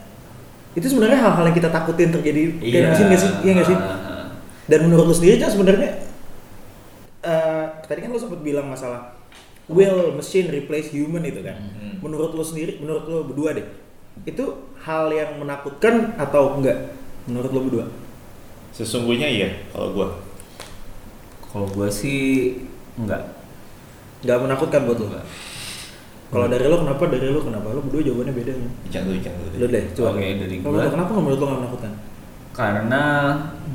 [0.74, 3.31] itu sebenarnya hal-hal yang kita takutin terjadi di mesin nggak sih?
[3.46, 3.76] Iya nggak sih?
[3.78, 4.35] Ah,
[4.66, 5.90] Dan menurut lu sendiri kan sebenarnya
[7.22, 9.14] eh, tadi kan lu sempat bilang masalah
[9.70, 11.55] will machine replace human itu kan.
[11.55, 12.02] Hmm.
[12.02, 13.66] Menurut lu sendiri, menurut lu berdua deh,
[14.26, 14.44] itu
[14.83, 16.98] hal yang menakutkan atau enggak?
[17.31, 17.87] Menurut lu berdua?
[18.73, 20.09] Sesungguhnya iya kalau gua.
[21.53, 22.21] Kalau gue sih
[22.97, 23.21] enggak.
[24.25, 24.97] Nggak menakutkan buat?
[24.97, 25.25] Enggak.
[26.33, 27.03] Kalau dari lu kenapa?
[27.13, 27.77] Dari lu kenapa?
[27.77, 28.71] Lu berdua jawabannya beda kan?
[28.89, 29.55] Jangan dulu, jangan dulu.
[29.61, 30.09] Lu deh, coba.
[30.17, 30.85] Oke, dari Kalau gua.
[30.89, 31.93] lu kenapa menurut lu nggak menakutkan?
[32.57, 33.03] Karena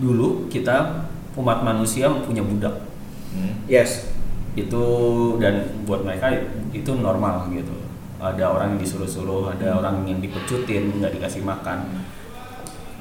[0.02, 1.06] dulu kita
[1.38, 2.74] umat manusia punya budak.
[3.38, 3.54] Hmm.
[3.70, 4.10] Yes.
[4.58, 4.82] Itu
[5.38, 6.34] dan buat mereka
[6.74, 7.78] itu normal gitu.
[8.18, 11.86] Ada orang yang disuruh-suruh, ada orang yang dipecutin, nggak dikasih makan.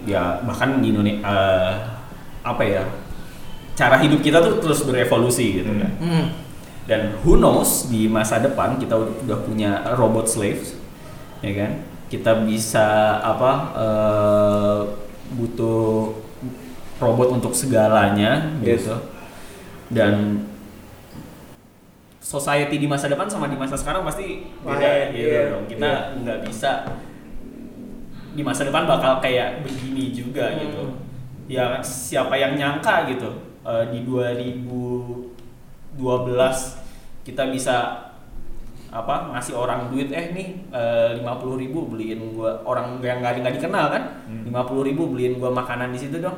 [0.07, 1.37] Ya bahkan di Indonesia
[2.47, 2.87] apa ya?
[3.77, 5.93] Cara hidup kita tuh terus berevolusi gitu kan.
[6.01, 6.27] Hmm.
[6.87, 10.79] dan who knows di masa depan kita udah, punya robot slaves
[11.43, 14.81] ya kan kita bisa apa eh,
[15.35, 16.15] butuh
[17.03, 18.87] robot untuk segalanya Yes.
[18.87, 18.97] gitu
[19.91, 20.47] dan
[22.23, 26.19] society di masa depan sama di masa sekarang pasti beda gitu iya, dong kita iya.
[26.23, 26.71] nggak bisa
[28.37, 30.61] di masa depan bakal kayak begini juga Hmm.
[30.61, 30.83] gitu
[31.49, 33.33] ya siapa yang nyangka gitu
[33.65, 35.97] eh, di 2012
[37.25, 37.77] kita bisa
[38.87, 40.49] apa ngasih orang duit eh nih
[41.17, 44.45] lima puluh ribu beliin gua orang yang nggak nggak dikenal kan Hmm.
[44.45, 46.37] lima puluh ribu beliin gua makanan di situ dong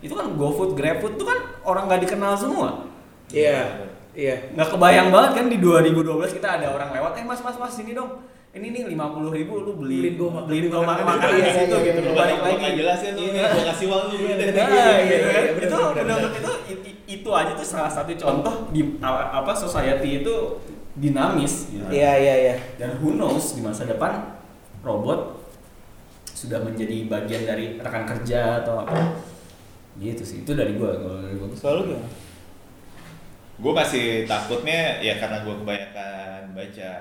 [0.00, 2.86] itu kan GoFood GrabFood tuh kan orang nggak dikenal semua
[3.28, 3.88] Iya.
[4.12, 4.52] Iya.
[4.52, 7.92] nggak kebayang banget kan di 2012 kita ada orang lewat eh mas mas mas sini
[7.92, 8.20] dong
[8.52, 11.52] ini nih lima puluh ribu lu beli Beliin gua beliin gua makanan Iya, di iya,
[11.56, 12.08] situ iya, gitu iya.
[12.08, 13.44] lu balik lagi Nggak jelas ya lu, Iya.
[13.48, 14.52] gua kasih uang lu Iya, gitu.
[14.52, 15.42] Nah, Iya, gitu iya, kan.
[16.04, 20.34] iya, itu itu itu aja tuh salah satu contoh di apa society itu
[20.92, 21.84] dinamis gitu.
[21.88, 22.54] Iya, iya, iya.
[22.76, 24.36] dan who knows di masa depan
[24.84, 25.40] robot
[26.36, 29.16] sudah menjadi bagian dari rekan kerja atau apa
[29.96, 32.08] gitu sih itu dari gua kalau dari gua Selalu gimana?
[33.62, 36.92] Gue masih takutnya ya karena gue kebanyakan baca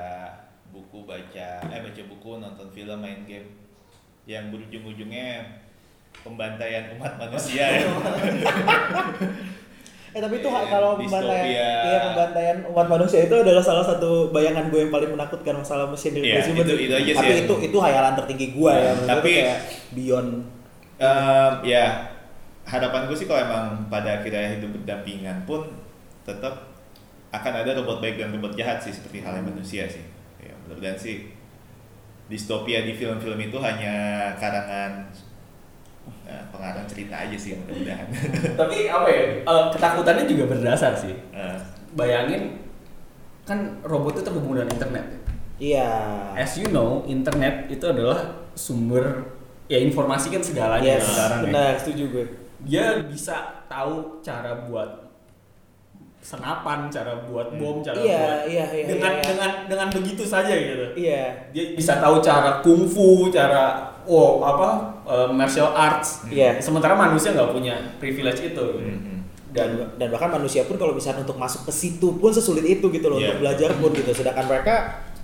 [0.72, 3.48] buku, baca eh baca buku, nonton film, main game
[4.24, 5.44] yang berujung-ujungnya
[6.18, 7.88] pembantaian umat manusia ya.
[10.12, 11.48] Eh tapi itu Iya, kalau pembantaian,
[11.88, 16.12] iya pembantaian umat manusia itu adalah salah satu bayangan gue yang paling menakutkan masalah mesin
[16.14, 16.68] Iya, replacement.
[16.68, 18.76] itu- itu aja sih Tapi itu itu hayalan tertinggi gue ya.
[18.78, 19.60] Iya, menurut tapi- kayak
[19.96, 20.30] beyond.
[21.00, 21.86] Em, ya
[22.62, 25.64] harapan gue sih kalau emang pada akhirnya hidup berdampingan pun
[26.22, 26.60] tetap
[27.32, 30.04] akan ada robot baik dan robot jahat sih seperti halnya manusia sih.
[30.72, 31.28] Ya, mudah-mudahan sih
[32.26, 33.92] distopia di film-film itu hanya
[34.34, 35.04] karangan
[36.24, 38.08] eh, pengarang cerita aja sih mudah-mudahan.
[38.60, 41.58] tapi apa ya eh, ketakutannya juga berdasar sih Eh,
[41.92, 42.56] bayangin
[43.44, 45.06] kan robot itu terhubung dengan internet
[45.58, 45.92] Iya.
[46.34, 48.18] as you know internet itu adalah
[48.54, 49.28] sumber
[49.68, 51.46] ya informasi kan segalanya Yes, sekarang ya.
[51.46, 52.26] benar, setuju gue.
[52.62, 53.36] dia bisa
[53.68, 55.01] tahu cara buat
[56.22, 59.24] senapan, cara buat bom, cara Iya, buat iya, iya, dengan iya.
[59.26, 60.94] dengan dengan begitu saja gitu.
[60.94, 61.50] Iya.
[61.50, 64.70] Dia bisa tahu cara kungfu, cara oh apa
[65.04, 66.30] eh, martial arts.
[66.30, 66.62] Iya.
[66.62, 68.54] Sementara manusia nggak punya privilege itu.
[68.54, 68.66] gitu.
[68.78, 69.20] mm, mm.
[69.52, 73.08] Dan dan bahkan manusia pun kalau misalnya untuk masuk ke situ pun sesulit itu gitu
[73.10, 73.36] loh Iya.
[73.36, 74.12] untuk belajar pun gitu.
[74.14, 74.76] Sedangkan mereka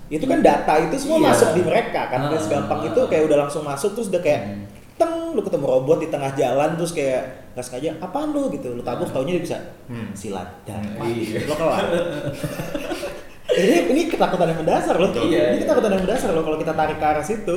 [0.08, 1.26] itu kan data itu semua Iya.
[1.32, 2.26] masuk di mereka kan.
[2.26, 2.42] Udah Ah.
[2.42, 4.66] segampang itu kayak udah langsung masuk terus udah kayak Hmm.
[4.98, 8.82] Teng lu ketemu robot di tengah jalan terus kayak nggak sengaja apaan lu gitu lu
[8.82, 10.10] tabuk taunya dia bisa Hmm.
[10.12, 11.46] silat dan Iya.
[11.46, 11.84] lo kelar
[13.54, 15.62] ini ini ketakutan yang mendasar loh Iya, ini iya.
[15.62, 17.56] ketakutan yang mendasar loh kalau kita tarik ke arah situ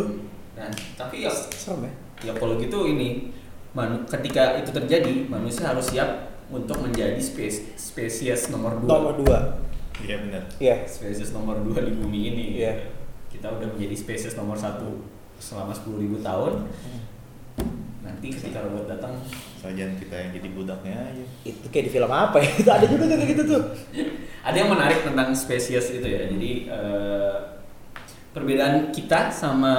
[0.52, 3.34] Nah, tapi ya serem ya ya kalau gitu ini
[3.72, 6.10] manu- ketika itu terjadi manusia harus siap
[6.48, 8.90] untuk menjadi spes- spesies nomor dua.
[8.92, 9.40] nomor dua
[9.98, 10.44] Iya benar.
[10.58, 12.46] iya spesies nomor dua di bumi ini.
[12.58, 12.74] Iya.
[13.28, 14.98] Kita udah menjadi spesies nomor satu
[15.38, 16.54] selama 10.000 tahun.
[18.02, 19.14] Nanti ketika robot datang,
[19.56, 21.24] Sajian kita yang jadi budaknya aja.
[21.46, 23.62] itu kayak di film apa ya itu ada juga kayak gitu tuh
[24.48, 26.26] ada yang menarik tentang spesies itu ya.
[26.26, 27.36] Jadi eh,
[28.32, 29.76] perbedaan kita sama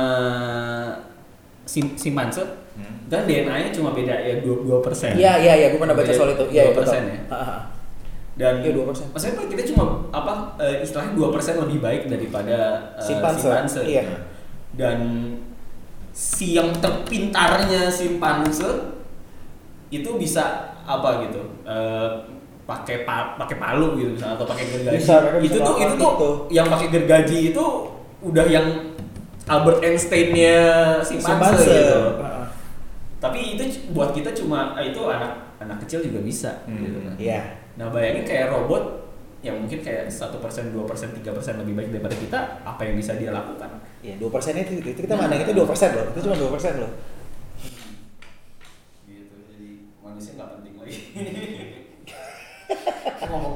[1.62, 3.05] sim simpanse Hmm.
[3.05, 5.12] dan DNA-nya cuma beda ya dua dua persen.
[5.12, 6.49] Iya iya iya, gue pernah baca soal itu.
[6.49, 7.20] Iya, Dua persen betul.
[7.29, 7.45] ya.
[8.33, 9.12] Dan Iya, 2%.
[9.12, 12.57] Maksudnya Pak, kita cuma apa eh, istilahnya dua persen lebih baik daripada
[12.97, 13.81] eh, Simpanse, simpanse.
[13.85, 14.09] iya.
[14.73, 14.99] Dan
[16.12, 18.68] si yang terpintarnya simpanse
[19.88, 20.42] itu bisa
[20.82, 22.08] apa gitu eh,
[22.62, 26.28] pakai pa, pakai palu gitu misalnya atau pakai gergaji Bisa, itu tuh itu tuh itu.
[26.52, 27.64] yang pakai gergaji itu
[28.22, 28.66] udah yang
[29.42, 30.56] Albert Einstein-nya
[31.02, 31.66] simpanse, Simpanse.
[31.66, 32.46] gitu ha.
[33.18, 36.82] tapi itu buat kita cuma ah, itu anak anak kecil juga bisa Hmm.
[36.82, 37.14] gitu kan.
[37.16, 37.40] Iya.
[37.72, 38.84] Nah bayangin kayak robot
[39.42, 42.94] yang mungkin kayak satu persen, dua persen, tiga persen lebih baik daripada kita, apa yang
[42.94, 43.72] bisa dia lakukan?
[44.03, 46.11] Iya, dua persen itu, itu kita mandang itu dua persen loh.
[46.11, 46.90] Itu cuma dua persen loh.
[49.07, 49.68] Gitu, jadi
[50.03, 50.96] manusia nggak penting lagi.
[53.30, 53.55] Ngomong.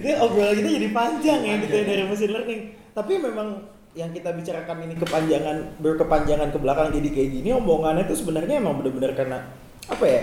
[0.00, 2.60] Ini obrolan kita jadi panjang ya gitu ya dari machine learning.
[2.96, 3.48] Tapi memang
[3.92, 8.82] yang kita bicarakan ini kepanjangan berkepanjangan ke belakang jadi kayak gini omongannya itu sebenarnya emang
[8.82, 9.38] bener-bener karena
[9.86, 10.22] apa ya?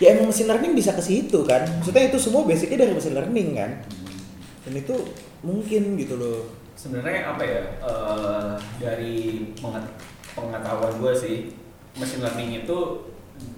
[0.00, 1.68] Ya emang machine learning bisa ke situ kan.
[1.76, 3.70] Maksudnya itu semua basicnya dari machine learning kan.
[4.64, 4.96] Dan itu
[5.44, 6.61] mungkin gitu loh.
[6.82, 7.62] Sebenarnya apa ya?
[7.78, 9.14] eh, dari
[9.54, 9.94] penget-
[10.34, 11.36] pengetahuan gue sih,
[11.94, 12.78] machine learning itu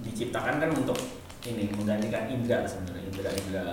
[0.03, 0.93] diciptakan kan untuk
[1.41, 3.65] ini menggantikan indra sebenarnya indra indra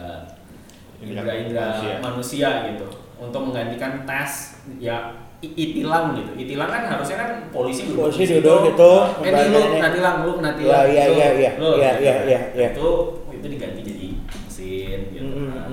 [0.98, 1.94] Indra indra indra manusia.
[2.00, 2.48] manusia.
[2.70, 2.86] gitu
[3.18, 4.32] untuk menggantikan tes
[4.78, 8.38] ya itilang gitu itilang kan harusnya kan polisi duduk Polisi situ.
[8.38, 11.50] duduk gitu, eh ini lu kena tilang lu kena Iya, tilang iya, iya, iya.
[11.56, 12.22] lu, Iya, gitu kan.
[12.24, 12.68] iya, iya.
[12.72, 12.88] itu
[13.32, 14.06] itu diganti jadi
[14.38, 15.70] mesin gitu Mm, mm, kan.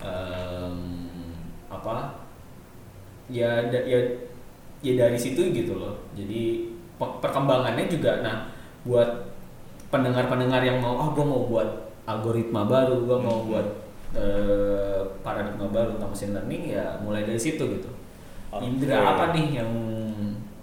[0.00, 0.76] Em,
[1.68, 1.94] apa
[3.28, 3.98] ya da- ya
[4.80, 6.64] ya dari situ gitu loh jadi
[6.96, 8.48] pe- perkembangannya juga nah
[8.82, 9.28] buat
[9.88, 11.68] pendengar-pendengar yang mau oh gue mau buat
[12.04, 13.48] algoritma baru gue mau Hmm.
[13.48, 13.66] buat
[14.08, 17.90] eh, paradigma baru tentang machine learning ya mulai dari situ gitu
[18.48, 18.64] Oke.
[18.64, 19.70] indra apa nih yang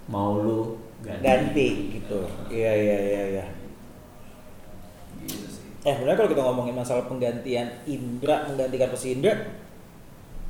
[0.06, 2.18] mau lu ganti, Ganti gitu.
[2.50, 3.44] Iya, iya, iya, iya.
[5.22, 5.46] gitu
[5.82, 9.34] Eh, sebenarnya kalau kita ngomongin masalah penggantian indra menggantikan posisi indra,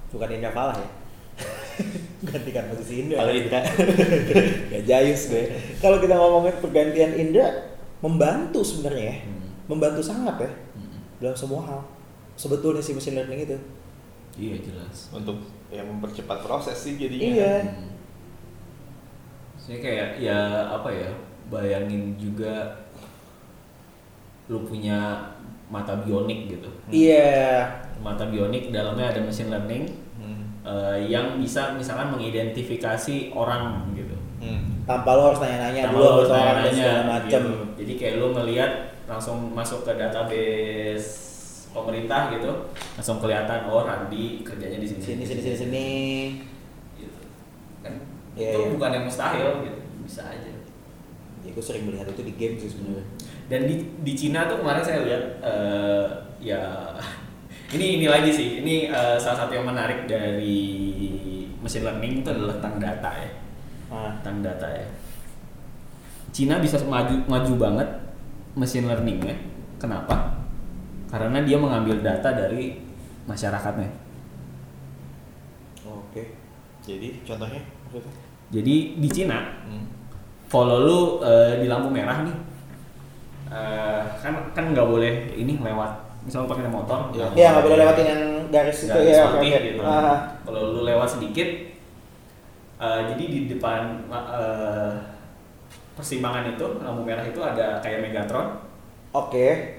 [0.08, 0.88] bukan indra falah ya.
[2.24, 3.20] Menggantikan posisi indra.
[3.20, 3.60] Kalau Indra.
[4.72, 5.44] ya jayus gue.
[5.78, 9.16] Kalau kita ngomongin pergantian indra, membantu sebenarnya ya.
[9.20, 9.44] Hmm.
[9.68, 11.00] Membantu sangat ya Hmm.
[11.20, 11.80] dalam semua hal.
[12.36, 13.58] Sebetulnya si machine learning itu.
[14.36, 15.40] iya jelas Untuk
[15.72, 17.24] ya mempercepat proses sih jadinya.
[17.24, 17.54] Iya.
[17.64, 17.88] Hmm.
[19.56, 20.38] Saya kayak ya
[20.70, 21.10] apa ya
[21.48, 22.84] bayangin juga
[24.46, 25.32] lu punya
[25.66, 26.68] mata bionik gitu.
[26.88, 27.64] Iya.
[27.98, 30.05] Mata bionik dalamnya ada machine learning
[30.66, 34.18] Eh, yang bisa misalkan mengidentifikasi orang gitu.
[34.42, 34.82] Hmm.
[34.82, 37.42] Tanpa lo harus nanya-nanya dulu lu harus nanya-nanya, segala macem.
[37.46, 37.54] gitu.
[37.78, 38.72] Jadi kayak lu ngelihat
[39.06, 41.06] langsung masuk ke database
[41.70, 42.50] pemerintah gitu,
[42.98, 45.02] langsung kelihatan oh Randi kerjanya di sini.
[45.06, 45.88] Sini sini sini sini.
[46.98, 47.20] Gitu.
[47.86, 48.02] Kan
[48.34, 48.72] Iya, itu iya.
[48.74, 50.50] bukan yang mustahil gitu, bisa aja.
[51.46, 53.06] Ya gue sering melihat itu di game sih sebenarnya.
[53.46, 56.06] Dan di di Cina tuh kemarin saya lihat eh,
[56.42, 56.90] ya
[57.74, 60.62] ini ini lagi sih, ini eh, salah satu yang menarik dari
[61.58, 63.30] machine learning itu adalah tentang data ya,
[63.90, 64.10] Ah.
[64.22, 64.86] tentang data ya.
[66.30, 67.88] Cina bisa maju maju banget
[68.54, 69.34] machine learningnya,
[69.78, 70.38] kenapa?
[71.10, 72.78] Karena dia mengambil data dari
[73.26, 73.90] masyarakatnya.
[75.82, 76.34] Oke.
[76.86, 77.58] Jadi contohnya
[77.88, 78.12] maksudnya?
[78.54, 79.86] Jadi di Cina Hmm.
[80.46, 82.36] follow lu eh, di lampu merah nih,
[83.50, 87.27] eh, kan kan nggak boleh ini lewat, misalnya pakai motor, Iya.
[87.39, 89.24] Iya nggak boleh lewatin yang garis itu garis ya.
[89.31, 89.62] Putih oke.
[89.62, 89.81] gitu.
[89.87, 90.18] Ah.
[90.43, 91.49] Kalau lu lewat sedikit,
[92.83, 94.93] eh, jadi di depan eh,
[95.95, 98.59] persimpangan itu lampu merah itu ada kayak Megatron.
[99.14, 99.79] Oke.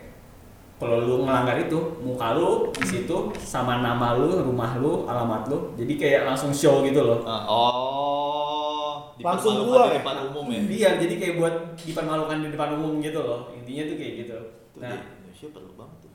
[0.78, 5.74] Kalau lu melanggar itu, muka lu di situ sama nama lu, rumah lu, alamat lu,
[5.74, 7.26] jadi kayak langsung show gitu loh.
[7.26, 8.94] Ah, oh.
[9.18, 9.98] Langsung dipermalukan keluar di ya?
[9.98, 10.62] depan umum ya.
[10.70, 13.50] Iya, jadi kayak buat dipermalukan di depan umum gitu loh.
[13.50, 14.38] Intinya tuh kayak gitu.
[14.78, 16.07] Nah, di Indonesia perlu banget.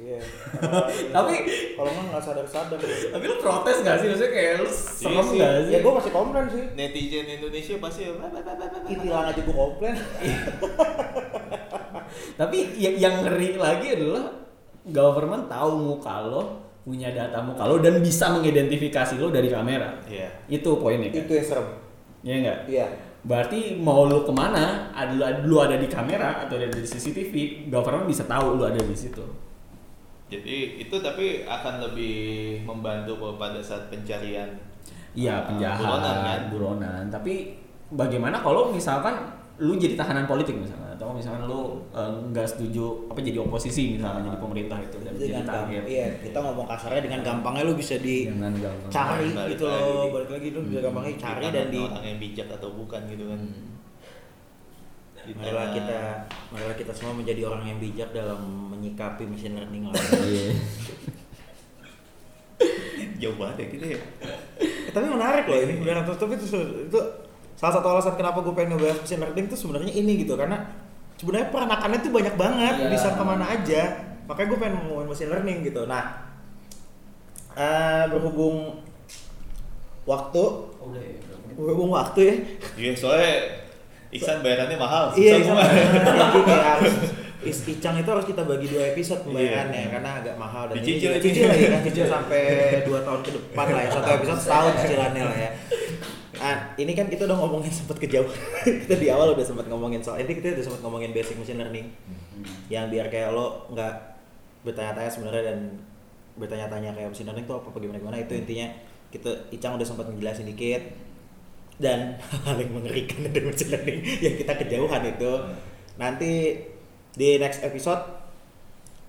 [0.00, 0.20] Iya.
[1.14, 1.34] tapi
[1.76, 2.78] Kalau nggak nggak sadar-sadar.
[2.80, 4.06] tapi lu protes gak sih?
[4.08, 5.38] Maksudnya kayak lu serem sih.
[5.38, 5.72] gak sih?
[5.76, 6.64] Ya gue masih komplain sih.
[6.72, 8.12] Netizen Indonesia pasti ya.
[8.88, 9.94] Itilang aja gue komplain.
[12.40, 14.24] Tapi yang, ngeri lagi adalah
[14.88, 16.42] government tahu muka lo,
[16.82, 20.00] punya data muka lo dan bisa mengidentifikasi lo dari kamera.
[20.08, 20.28] Iya.
[20.48, 21.20] Itu poinnya kan?
[21.28, 21.68] itu yang serem.
[22.24, 22.58] Iya enggak?
[22.66, 22.86] Iya.
[23.20, 28.08] Berarti mau lu ke mana, ada lu ada di kamera atau ada di CCTV, government
[28.08, 29.49] bisa tahu lu ada di situ.
[30.30, 32.16] Jadi itu tapi akan lebih
[32.62, 34.46] membantu pada saat pencarian
[35.10, 36.40] Iya uh, penjahat, buronan kan.
[36.54, 37.02] buronan.
[37.10, 37.34] Tapi
[37.90, 39.18] bagaimana kalau misalkan
[39.60, 44.32] lu jadi tahanan politik misalnya atau misalnya lu eh, nggak setuju apa jadi oposisi misalnya
[44.32, 45.82] jadi pemerintah itu dan jadi target.
[45.84, 48.88] Iya kita ngomong kasarnya dengan gampangnya lu bisa di dengan gampang.
[48.88, 49.84] cari Balik gitu lagi.
[49.84, 53.24] loh balik lagi lu bisa gampangnya cari dan di orang yang bijak atau bukan gitu
[53.28, 53.40] kan
[55.20, 55.98] Di marilah tengah- kita
[56.50, 58.40] marilah kita semua menjadi orang yang bijak dalam
[58.70, 59.96] menyikapi machine learning lah.
[60.18, 60.50] Iya.
[63.20, 64.00] jauh banget ya kita ya.
[64.60, 66.46] Eh, tapi menarik loh ini beneran tapi itu,
[66.86, 67.00] itu
[67.52, 70.56] salah satu alasan kenapa gue pengen ngebahas machine learning itu sebenarnya ini gitu karena
[71.16, 72.88] sebenarnya peranakannya tuh banyak banget Iya.
[72.88, 73.82] bisa ke mana aja.
[74.24, 75.84] Makanya gue pengen ngomongin machine learning gitu.
[75.84, 76.04] Nah
[77.52, 78.80] eh, berhubung
[80.02, 80.44] waktu
[80.80, 81.14] udah ya
[81.54, 82.34] berhubung waktu ya.
[82.78, 83.34] Iya soalnya
[84.10, 85.64] Iksan bayarannya mahal iya susah semua.
[85.70, 86.94] jadi kayak harus
[87.40, 89.92] Is Icang itu harus kita bagi dua episode pembayarannya Iya.
[89.96, 92.42] karena agak mahal dan Dicicil ini cicil lagi kan cicil sampai
[92.84, 93.90] dua tahun ke depan lah ya.
[93.90, 95.50] Satu episode setahun cicilannya lah ya.
[96.36, 98.28] Nah, ini kan kita udah ngomongin sempat kejauhan.
[98.84, 101.88] kita di awal udah sempat ngomongin soal ini kita udah sempat ngomongin basic machine learning.
[102.68, 103.94] Yang biar kayak lo nggak
[104.60, 105.58] bertanya-tanya sebenarnya dan
[106.36, 108.16] bertanya-tanya kayak machine learning itu apa, apa gimana gimana.
[108.20, 108.68] Itu intinya
[109.08, 110.82] kita Icang udah sempat ngejelasin dikit
[111.80, 115.32] dan hal yang mengerikan dari machine learning yang kita kejauhan itu.
[115.96, 116.32] Nanti
[117.10, 118.04] di next episode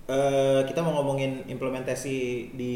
[0.07, 2.15] eh, kita mau ngomongin implementasi
[2.51, 2.73] di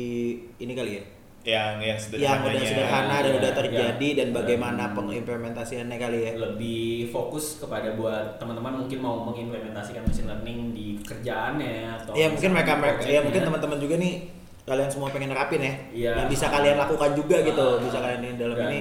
[0.58, 1.04] ini kali ya?
[1.46, 4.18] Yang yang yang sederhananya udah sederhana dan Iya, udah terjadi iya.
[4.18, 6.32] dan bagaimana Dan- pengimplementasiannya kali ya?
[6.36, 12.50] lebih fokus kepada buat teman-teman mungkin mau mengimplementasikan machine learning di kerjaannya atau ya mungkin
[12.50, 14.14] mereka mereka ya mungkin teman-teman juga nih
[14.66, 15.74] kalian semua pengen nerapin ya.
[15.93, 16.12] Iya.
[16.18, 18.80] yang bisa kalian lakukan juga gitu Ah, bisa kalian ini dalam ini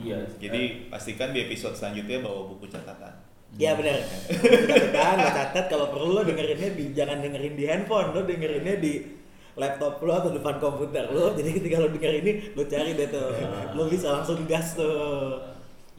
[0.00, 0.18] iya.
[0.40, 3.14] Jadi pastikan di episode selanjutnya bawa buku catatan.
[3.58, 8.22] Ya benar catatan lo catat kalau perlu lo dengerinnya di jangan dengerin di handphone lo
[8.22, 9.18] dengerinnya di
[9.58, 11.34] laptop lo atau depan komputer lo.
[11.34, 13.30] Jadi ketika lo denger ini lo cari deh tuh.
[13.42, 13.74] Ah.
[13.74, 15.42] lo bisa langsung gas tuh.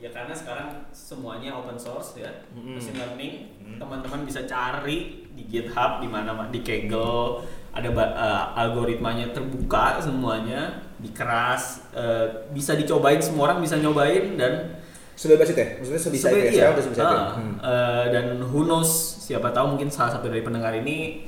[0.02, 2.32] Ya karena sekarang semuanya open source ya.
[2.56, 2.80] Mm-mm.
[2.80, 3.78] machine learning Hmm.
[3.78, 10.70] teman-teman bisa cari di GitHub di mana di Kaggle ada eh, algoritmanya terbuka semuanya
[11.00, 14.76] dikeras eh, bisa dicobain semua orang bisa nyobain dan
[15.16, 17.00] sebebas itu ya maksudnya sebisa Sebe- itu ya itu?
[17.00, 17.56] Ah, Hmm.
[17.60, 18.90] eh, dan who knows
[19.22, 21.24] siapa tahu mungkin salah satu dari pendengar ini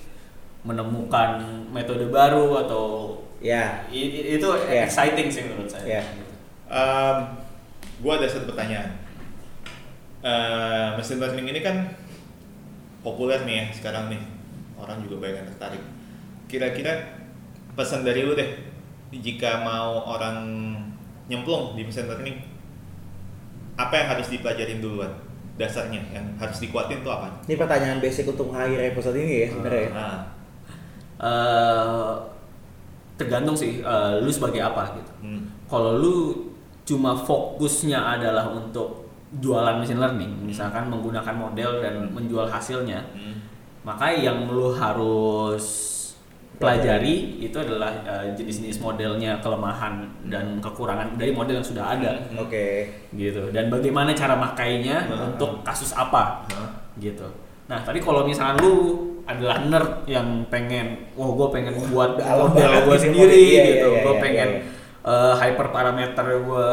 [0.63, 1.39] menemukan
[1.69, 4.87] metode baru atau ya i- itu Iya.
[4.87, 5.83] exciting sih menurut saya.
[5.99, 6.03] Iya.
[6.71, 7.17] Um,
[7.99, 8.95] gua ada satu pertanyaan.
[10.23, 11.83] Eh, machine learning ini kan
[13.03, 14.21] populer nih ya sekarang nih.
[14.79, 15.83] Orang juga banyak yang tertarik.
[16.47, 16.93] Kira-kira
[17.73, 18.49] pesan dari lu deh,
[19.13, 20.43] jika mau orang
[21.27, 22.37] nyemplung di machine learning,
[23.75, 25.11] apa yang harus dipelajarin duluan?
[25.53, 27.29] Dasarnya yang harus dikuatin tuh apa?
[27.45, 29.83] Ini pertanyaan basic untuk mengakhiri episode ini ya sebenarnya.
[29.83, 29.91] ya.
[29.93, 30.17] Nah,
[31.23, 32.13] Eh,
[33.15, 35.11] tergantung sih eh, lu sebagai apa gitu.
[35.23, 35.41] hmm,
[35.71, 36.15] Kalau lu
[36.83, 39.02] cuma fokusnya adalah untuk
[39.41, 43.35] jualan machine learning, misalkan menggunakan model dan menjual hasilnya, hmm,
[43.81, 45.89] maka yang lu harus
[46.53, 52.87] pelajari itu adalah eh, jenis-jenis modelnya, kelemahan dan kekurangan dari model yang sudah ada Oke.
[53.17, 53.49] gitu.
[53.49, 55.33] Dan bagaimana cara makainya Hmm.
[55.33, 56.69] untuk kasus apa Hah?
[57.01, 57.25] gitu.
[57.67, 62.97] Nah, tapi kalau misalnya lu adalah nerd yang pengen, wah gue pengen buat model gue
[63.01, 64.49] sendiri iya, gitu, iya, gue iya, pengen
[65.03, 66.69] eh, hyperparameter gue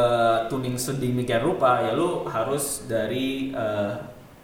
[0.47, 3.93] tuning sedemikian rupa, ya lu harus dari eh,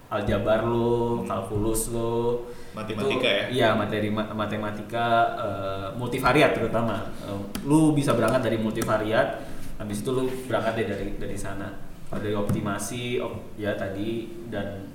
[0.08, 3.44] aljabar lu, kalkulus lu, Matematika itu- ya?
[3.48, 7.12] Iya, materi ma- matematika eh, multivariat terutama.
[7.24, 9.40] Eh, lu bisa berangkat dari multivariat,
[9.76, 11.68] habis itu lu berangkat deh dari dari sana.
[12.08, 14.88] Dari optimasi, op- ya tadi dan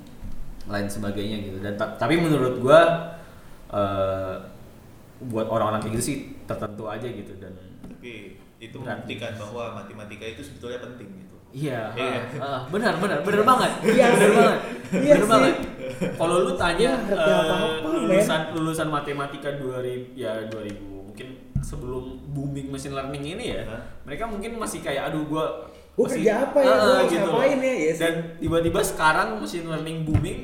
[0.66, 1.58] lain sebagainya gitu.
[1.62, 2.82] Dan ta- tapi menurut gua
[3.70, 4.36] eh,
[5.24, 8.98] buat orang-orang kayak gitu sih tertentu aja gitu dan tapi itu Berat.
[8.98, 11.36] membuktikan bahwa matematika itu sebetulnya penting gitu.
[11.54, 12.18] Iya, Iya.
[12.38, 13.72] ah, ah, benar benar benar banget.
[13.88, 14.60] Iya benar banget.
[14.96, 15.56] Iya benar banget.
[16.14, 17.94] Kalau lu tanya Iya, men.
[18.10, 20.74] lulusan lulusan matematika 2000 ya 2000
[21.06, 21.28] mungkin
[21.60, 23.82] sebelum booming machine learning ini ya, Hah?
[24.04, 25.46] mereka mungkin masih kayak aduh gua
[25.94, 26.68] Gua masih- kerja apa ya?
[26.68, 27.30] Ah, Gua gitu.
[27.30, 27.74] ngapain ya?
[27.78, 28.02] Iya sih.
[28.02, 30.40] Dan tiba-tiba sekarang machine learning booming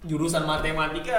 [0.00, 1.18] jurusan matematika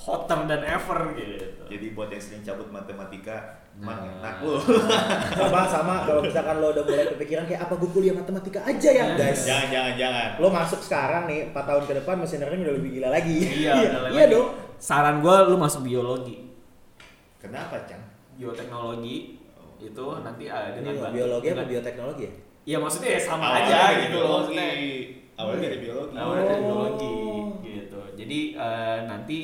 [0.00, 1.62] hotter than ever gitu.
[1.66, 3.96] Jadi buat yang sering cabut matematika, Nah.
[3.96, 4.56] enak lu.
[5.40, 9.04] sama sama kalau misalkan lo udah mulai kepikiran kayak apa gue kuliah matematika aja ya
[9.06, 9.16] Nah.
[9.16, 9.40] guys.
[9.42, 10.28] jangan jangan jangan.
[10.36, 13.36] Lo masuk sekarang nih 4 tahun ke depan machine learning udah lebih gila lagi.
[13.38, 14.32] Iya, udah iya lagi.
[14.32, 14.48] dong.
[14.76, 16.48] Saran gua lu masuk biologi.
[17.36, 18.00] Kenapa, Cang?
[18.34, 19.36] bioteknologi
[19.78, 22.32] itu nanti ada Ini dengan bantu- biologi apa bioteknologi ya?
[22.62, 24.40] Iya maksudnya ya sama Awalnya aja gitu loh.
[25.32, 26.14] Awalnya dari biologi.
[26.14, 26.64] Awalnya dari Oh.
[26.66, 27.14] biologi
[27.66, 28.00] gitu.
[28.14, 29.38] Jadi eh, nanti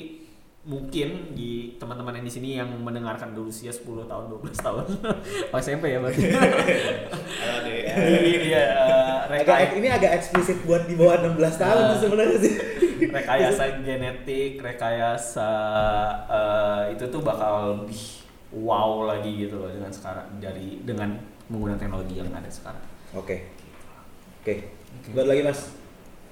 [0.66, 4.84] mungkin di teman-teman yang di sini yang mendengarkan dulu usia 10 tahun 12 tahun.
[5.54, 6.26] Oh SMP ya berarti?
[7.96, 8.64] Iya
[9.30, 11.88] eh, agak ini agak eksplisit buat di bawah 16 tahun Ah.
[11.94, 12.54] tuh sebenarnya sih.
[13.16, 15.50] Rekayasa genetik rekayasa
[16.26, 18.02] eh, itu tuh bakal lebih
[18.50, 21.14] wow lagi gitu loh dengan sekarang dari dengan
[21.46, 22.82] menggunakan teknologi yang ada sekarang.
[23.14, 23.54] Oke.
[24.42, 24.54] Oke.
[25.14, 25.70] Buat lagi mas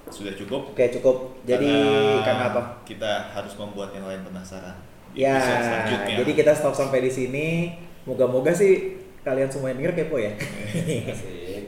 [0.07, 0.71] Sudah cukup.
[0.71, 1.71] oke cukup jadi
[2.21, 4.75] karena apa Kita harus membuat yang lain penasaran.
[5.11, 6.15] Di Ya, episode selanjutnya.
[6.21, 7.47] jadi kita stop sampai di sini.
[8.05, 8.95] Moga-moga sih
[9.25, 10.29] kalian semua yang denger kepo ya.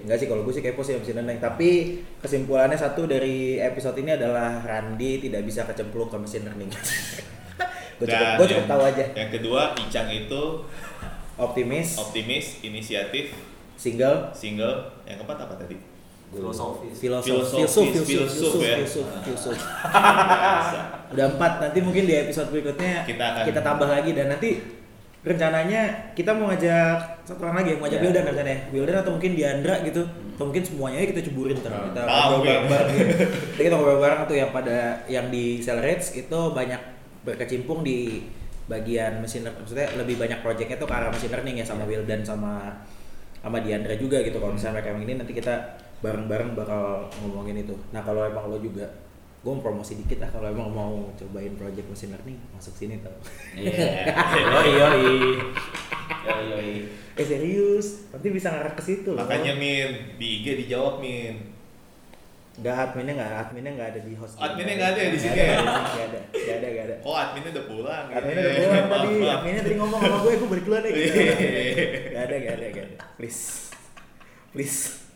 [0.03, 1.39] Enggak sih kalau gue sih kepo sih mesin learning.
[1.39, 1.69] Tapi
[2.19, 6.69] kesimpulannya satu dari episode ini adalah Randi tidak bisa kecemplung ke mesin learning.
[7.97, 9.05] gue cukup, gue cukup tahu aja.
[9.17, 10.43] Yang kedua, Icang itu
[11.37, 13.29] Optimis, optimis, inisiatif,
[13.73, 14.89] single, single.
[15.05, 15.96] Yang keempat apa tadi?
[16.27, 18.75] Filosofis filosof, Filosofis, filsuf, filsuf, filsuf filsuf, ya.
[18.77, 19.55] filsuf, filsuf.
[19.87, 20.79] Biasa.
[21.07, 21.51] Udah empat.
[21.63, 24.49] Nanti mungkin di episode berikutnya Kita akan- tambah lagi dan nanti
[25.23, 25.81] rencananya
[26.13, 28.03] kita mau ngajak satu orang lagi, mau ngajak Ya.
[28.05, 28.59] Wildan rencananya.
[28.71, 30.01] Wildan atau mungkin Diandra gitu.
[30.37, 31.57] Atau mungkin semuanya kita ceburin.
[31.59, 31.91] Hmm.
[31.91, 32.95] Kita Ah, ngobrol bareng-bareng.
[33.01, 33.25] gitu.
[33.57, 36.79] Kita ngobrol bareng tuh yang pada yang di Cellerates itu banyak
[37.23, 38.23] berkecimpung di
[38.67, 39.63] bagian mesin learning.
[39.63, 42.83] Maksudnya lebih banyak projectnya tuh ke arah mesin learning ya sama Wildan sama
[43.39, 44.37] sama Diandra juga gitu.
[44.37, 45.55] Kalau misalnya mereka yang ini nanti kita
[45.99, 47.73] bareng-bareng bakal ngomongin itu.
[47.93, 48.85] Nah kalau emang lo juga
[49.37, 53.15] gue mau promosi dikit lah kalau emang mau cobain project mesin learning masuk sini tau
[53.55, 54.03] iya
[54.51, 54.99] yoi yoi
[56.25, 56.71] yoi yoi
[57.15, 61.53] eh serius nanti bisa ngarah ke situ loh Makanya Min, di IG dijawab Min.
[62.57, 64.35] Nggak adminnya nggak adminnya nggak ada di host.
[64.41, 65.57] Adminnya nggak ada ya di sini ada, ya?
[65.61, 66.95] Ada, nggak ada, nggak ada.
[67.05, 68.05] Oh adminnya udah pulang.
[68.09, 68.65] Adminnya gitu udah ya.
[68.67, 69.07] pulang Maaf, tadi.
[69.15, 69.37] maaf.
[69.37, 70.91] Adminnya tadi ngomong sama gue, gue balik duluan deh.
[70.91, 71.05] Gitu.
[71.07, 71.33] Iya.
[72.09, 72.97] Gak ada, gak ada, gak ada.
[73.15, 73.41] Please,
[74.51, 75.06] please.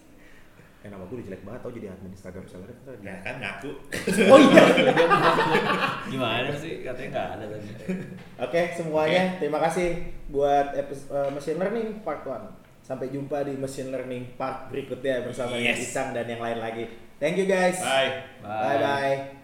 [0.82, 2.70] Eh nama gue udah jelek banget tau jadi admin Instagram seller.
[3.06, 3.72] Ya kan ngaku.
[4.34, 4.64] Oh iya.
[6.10, 7.68] gimana sih katanya nggak ada tadi
[8.42, 12.34] Oke semuanya, terima kasih buat episode machine learning part 1
[12.82, 15.86] Sampai jumpa di machine learning part berikutnya bersama Yes.
[15.86, 16.90] Isang dan yang lain lagi.
[17.22, 17.78] Thank you guys.
[17.78, 18.26] Bye.
[18.42, 19.41] Bye bye.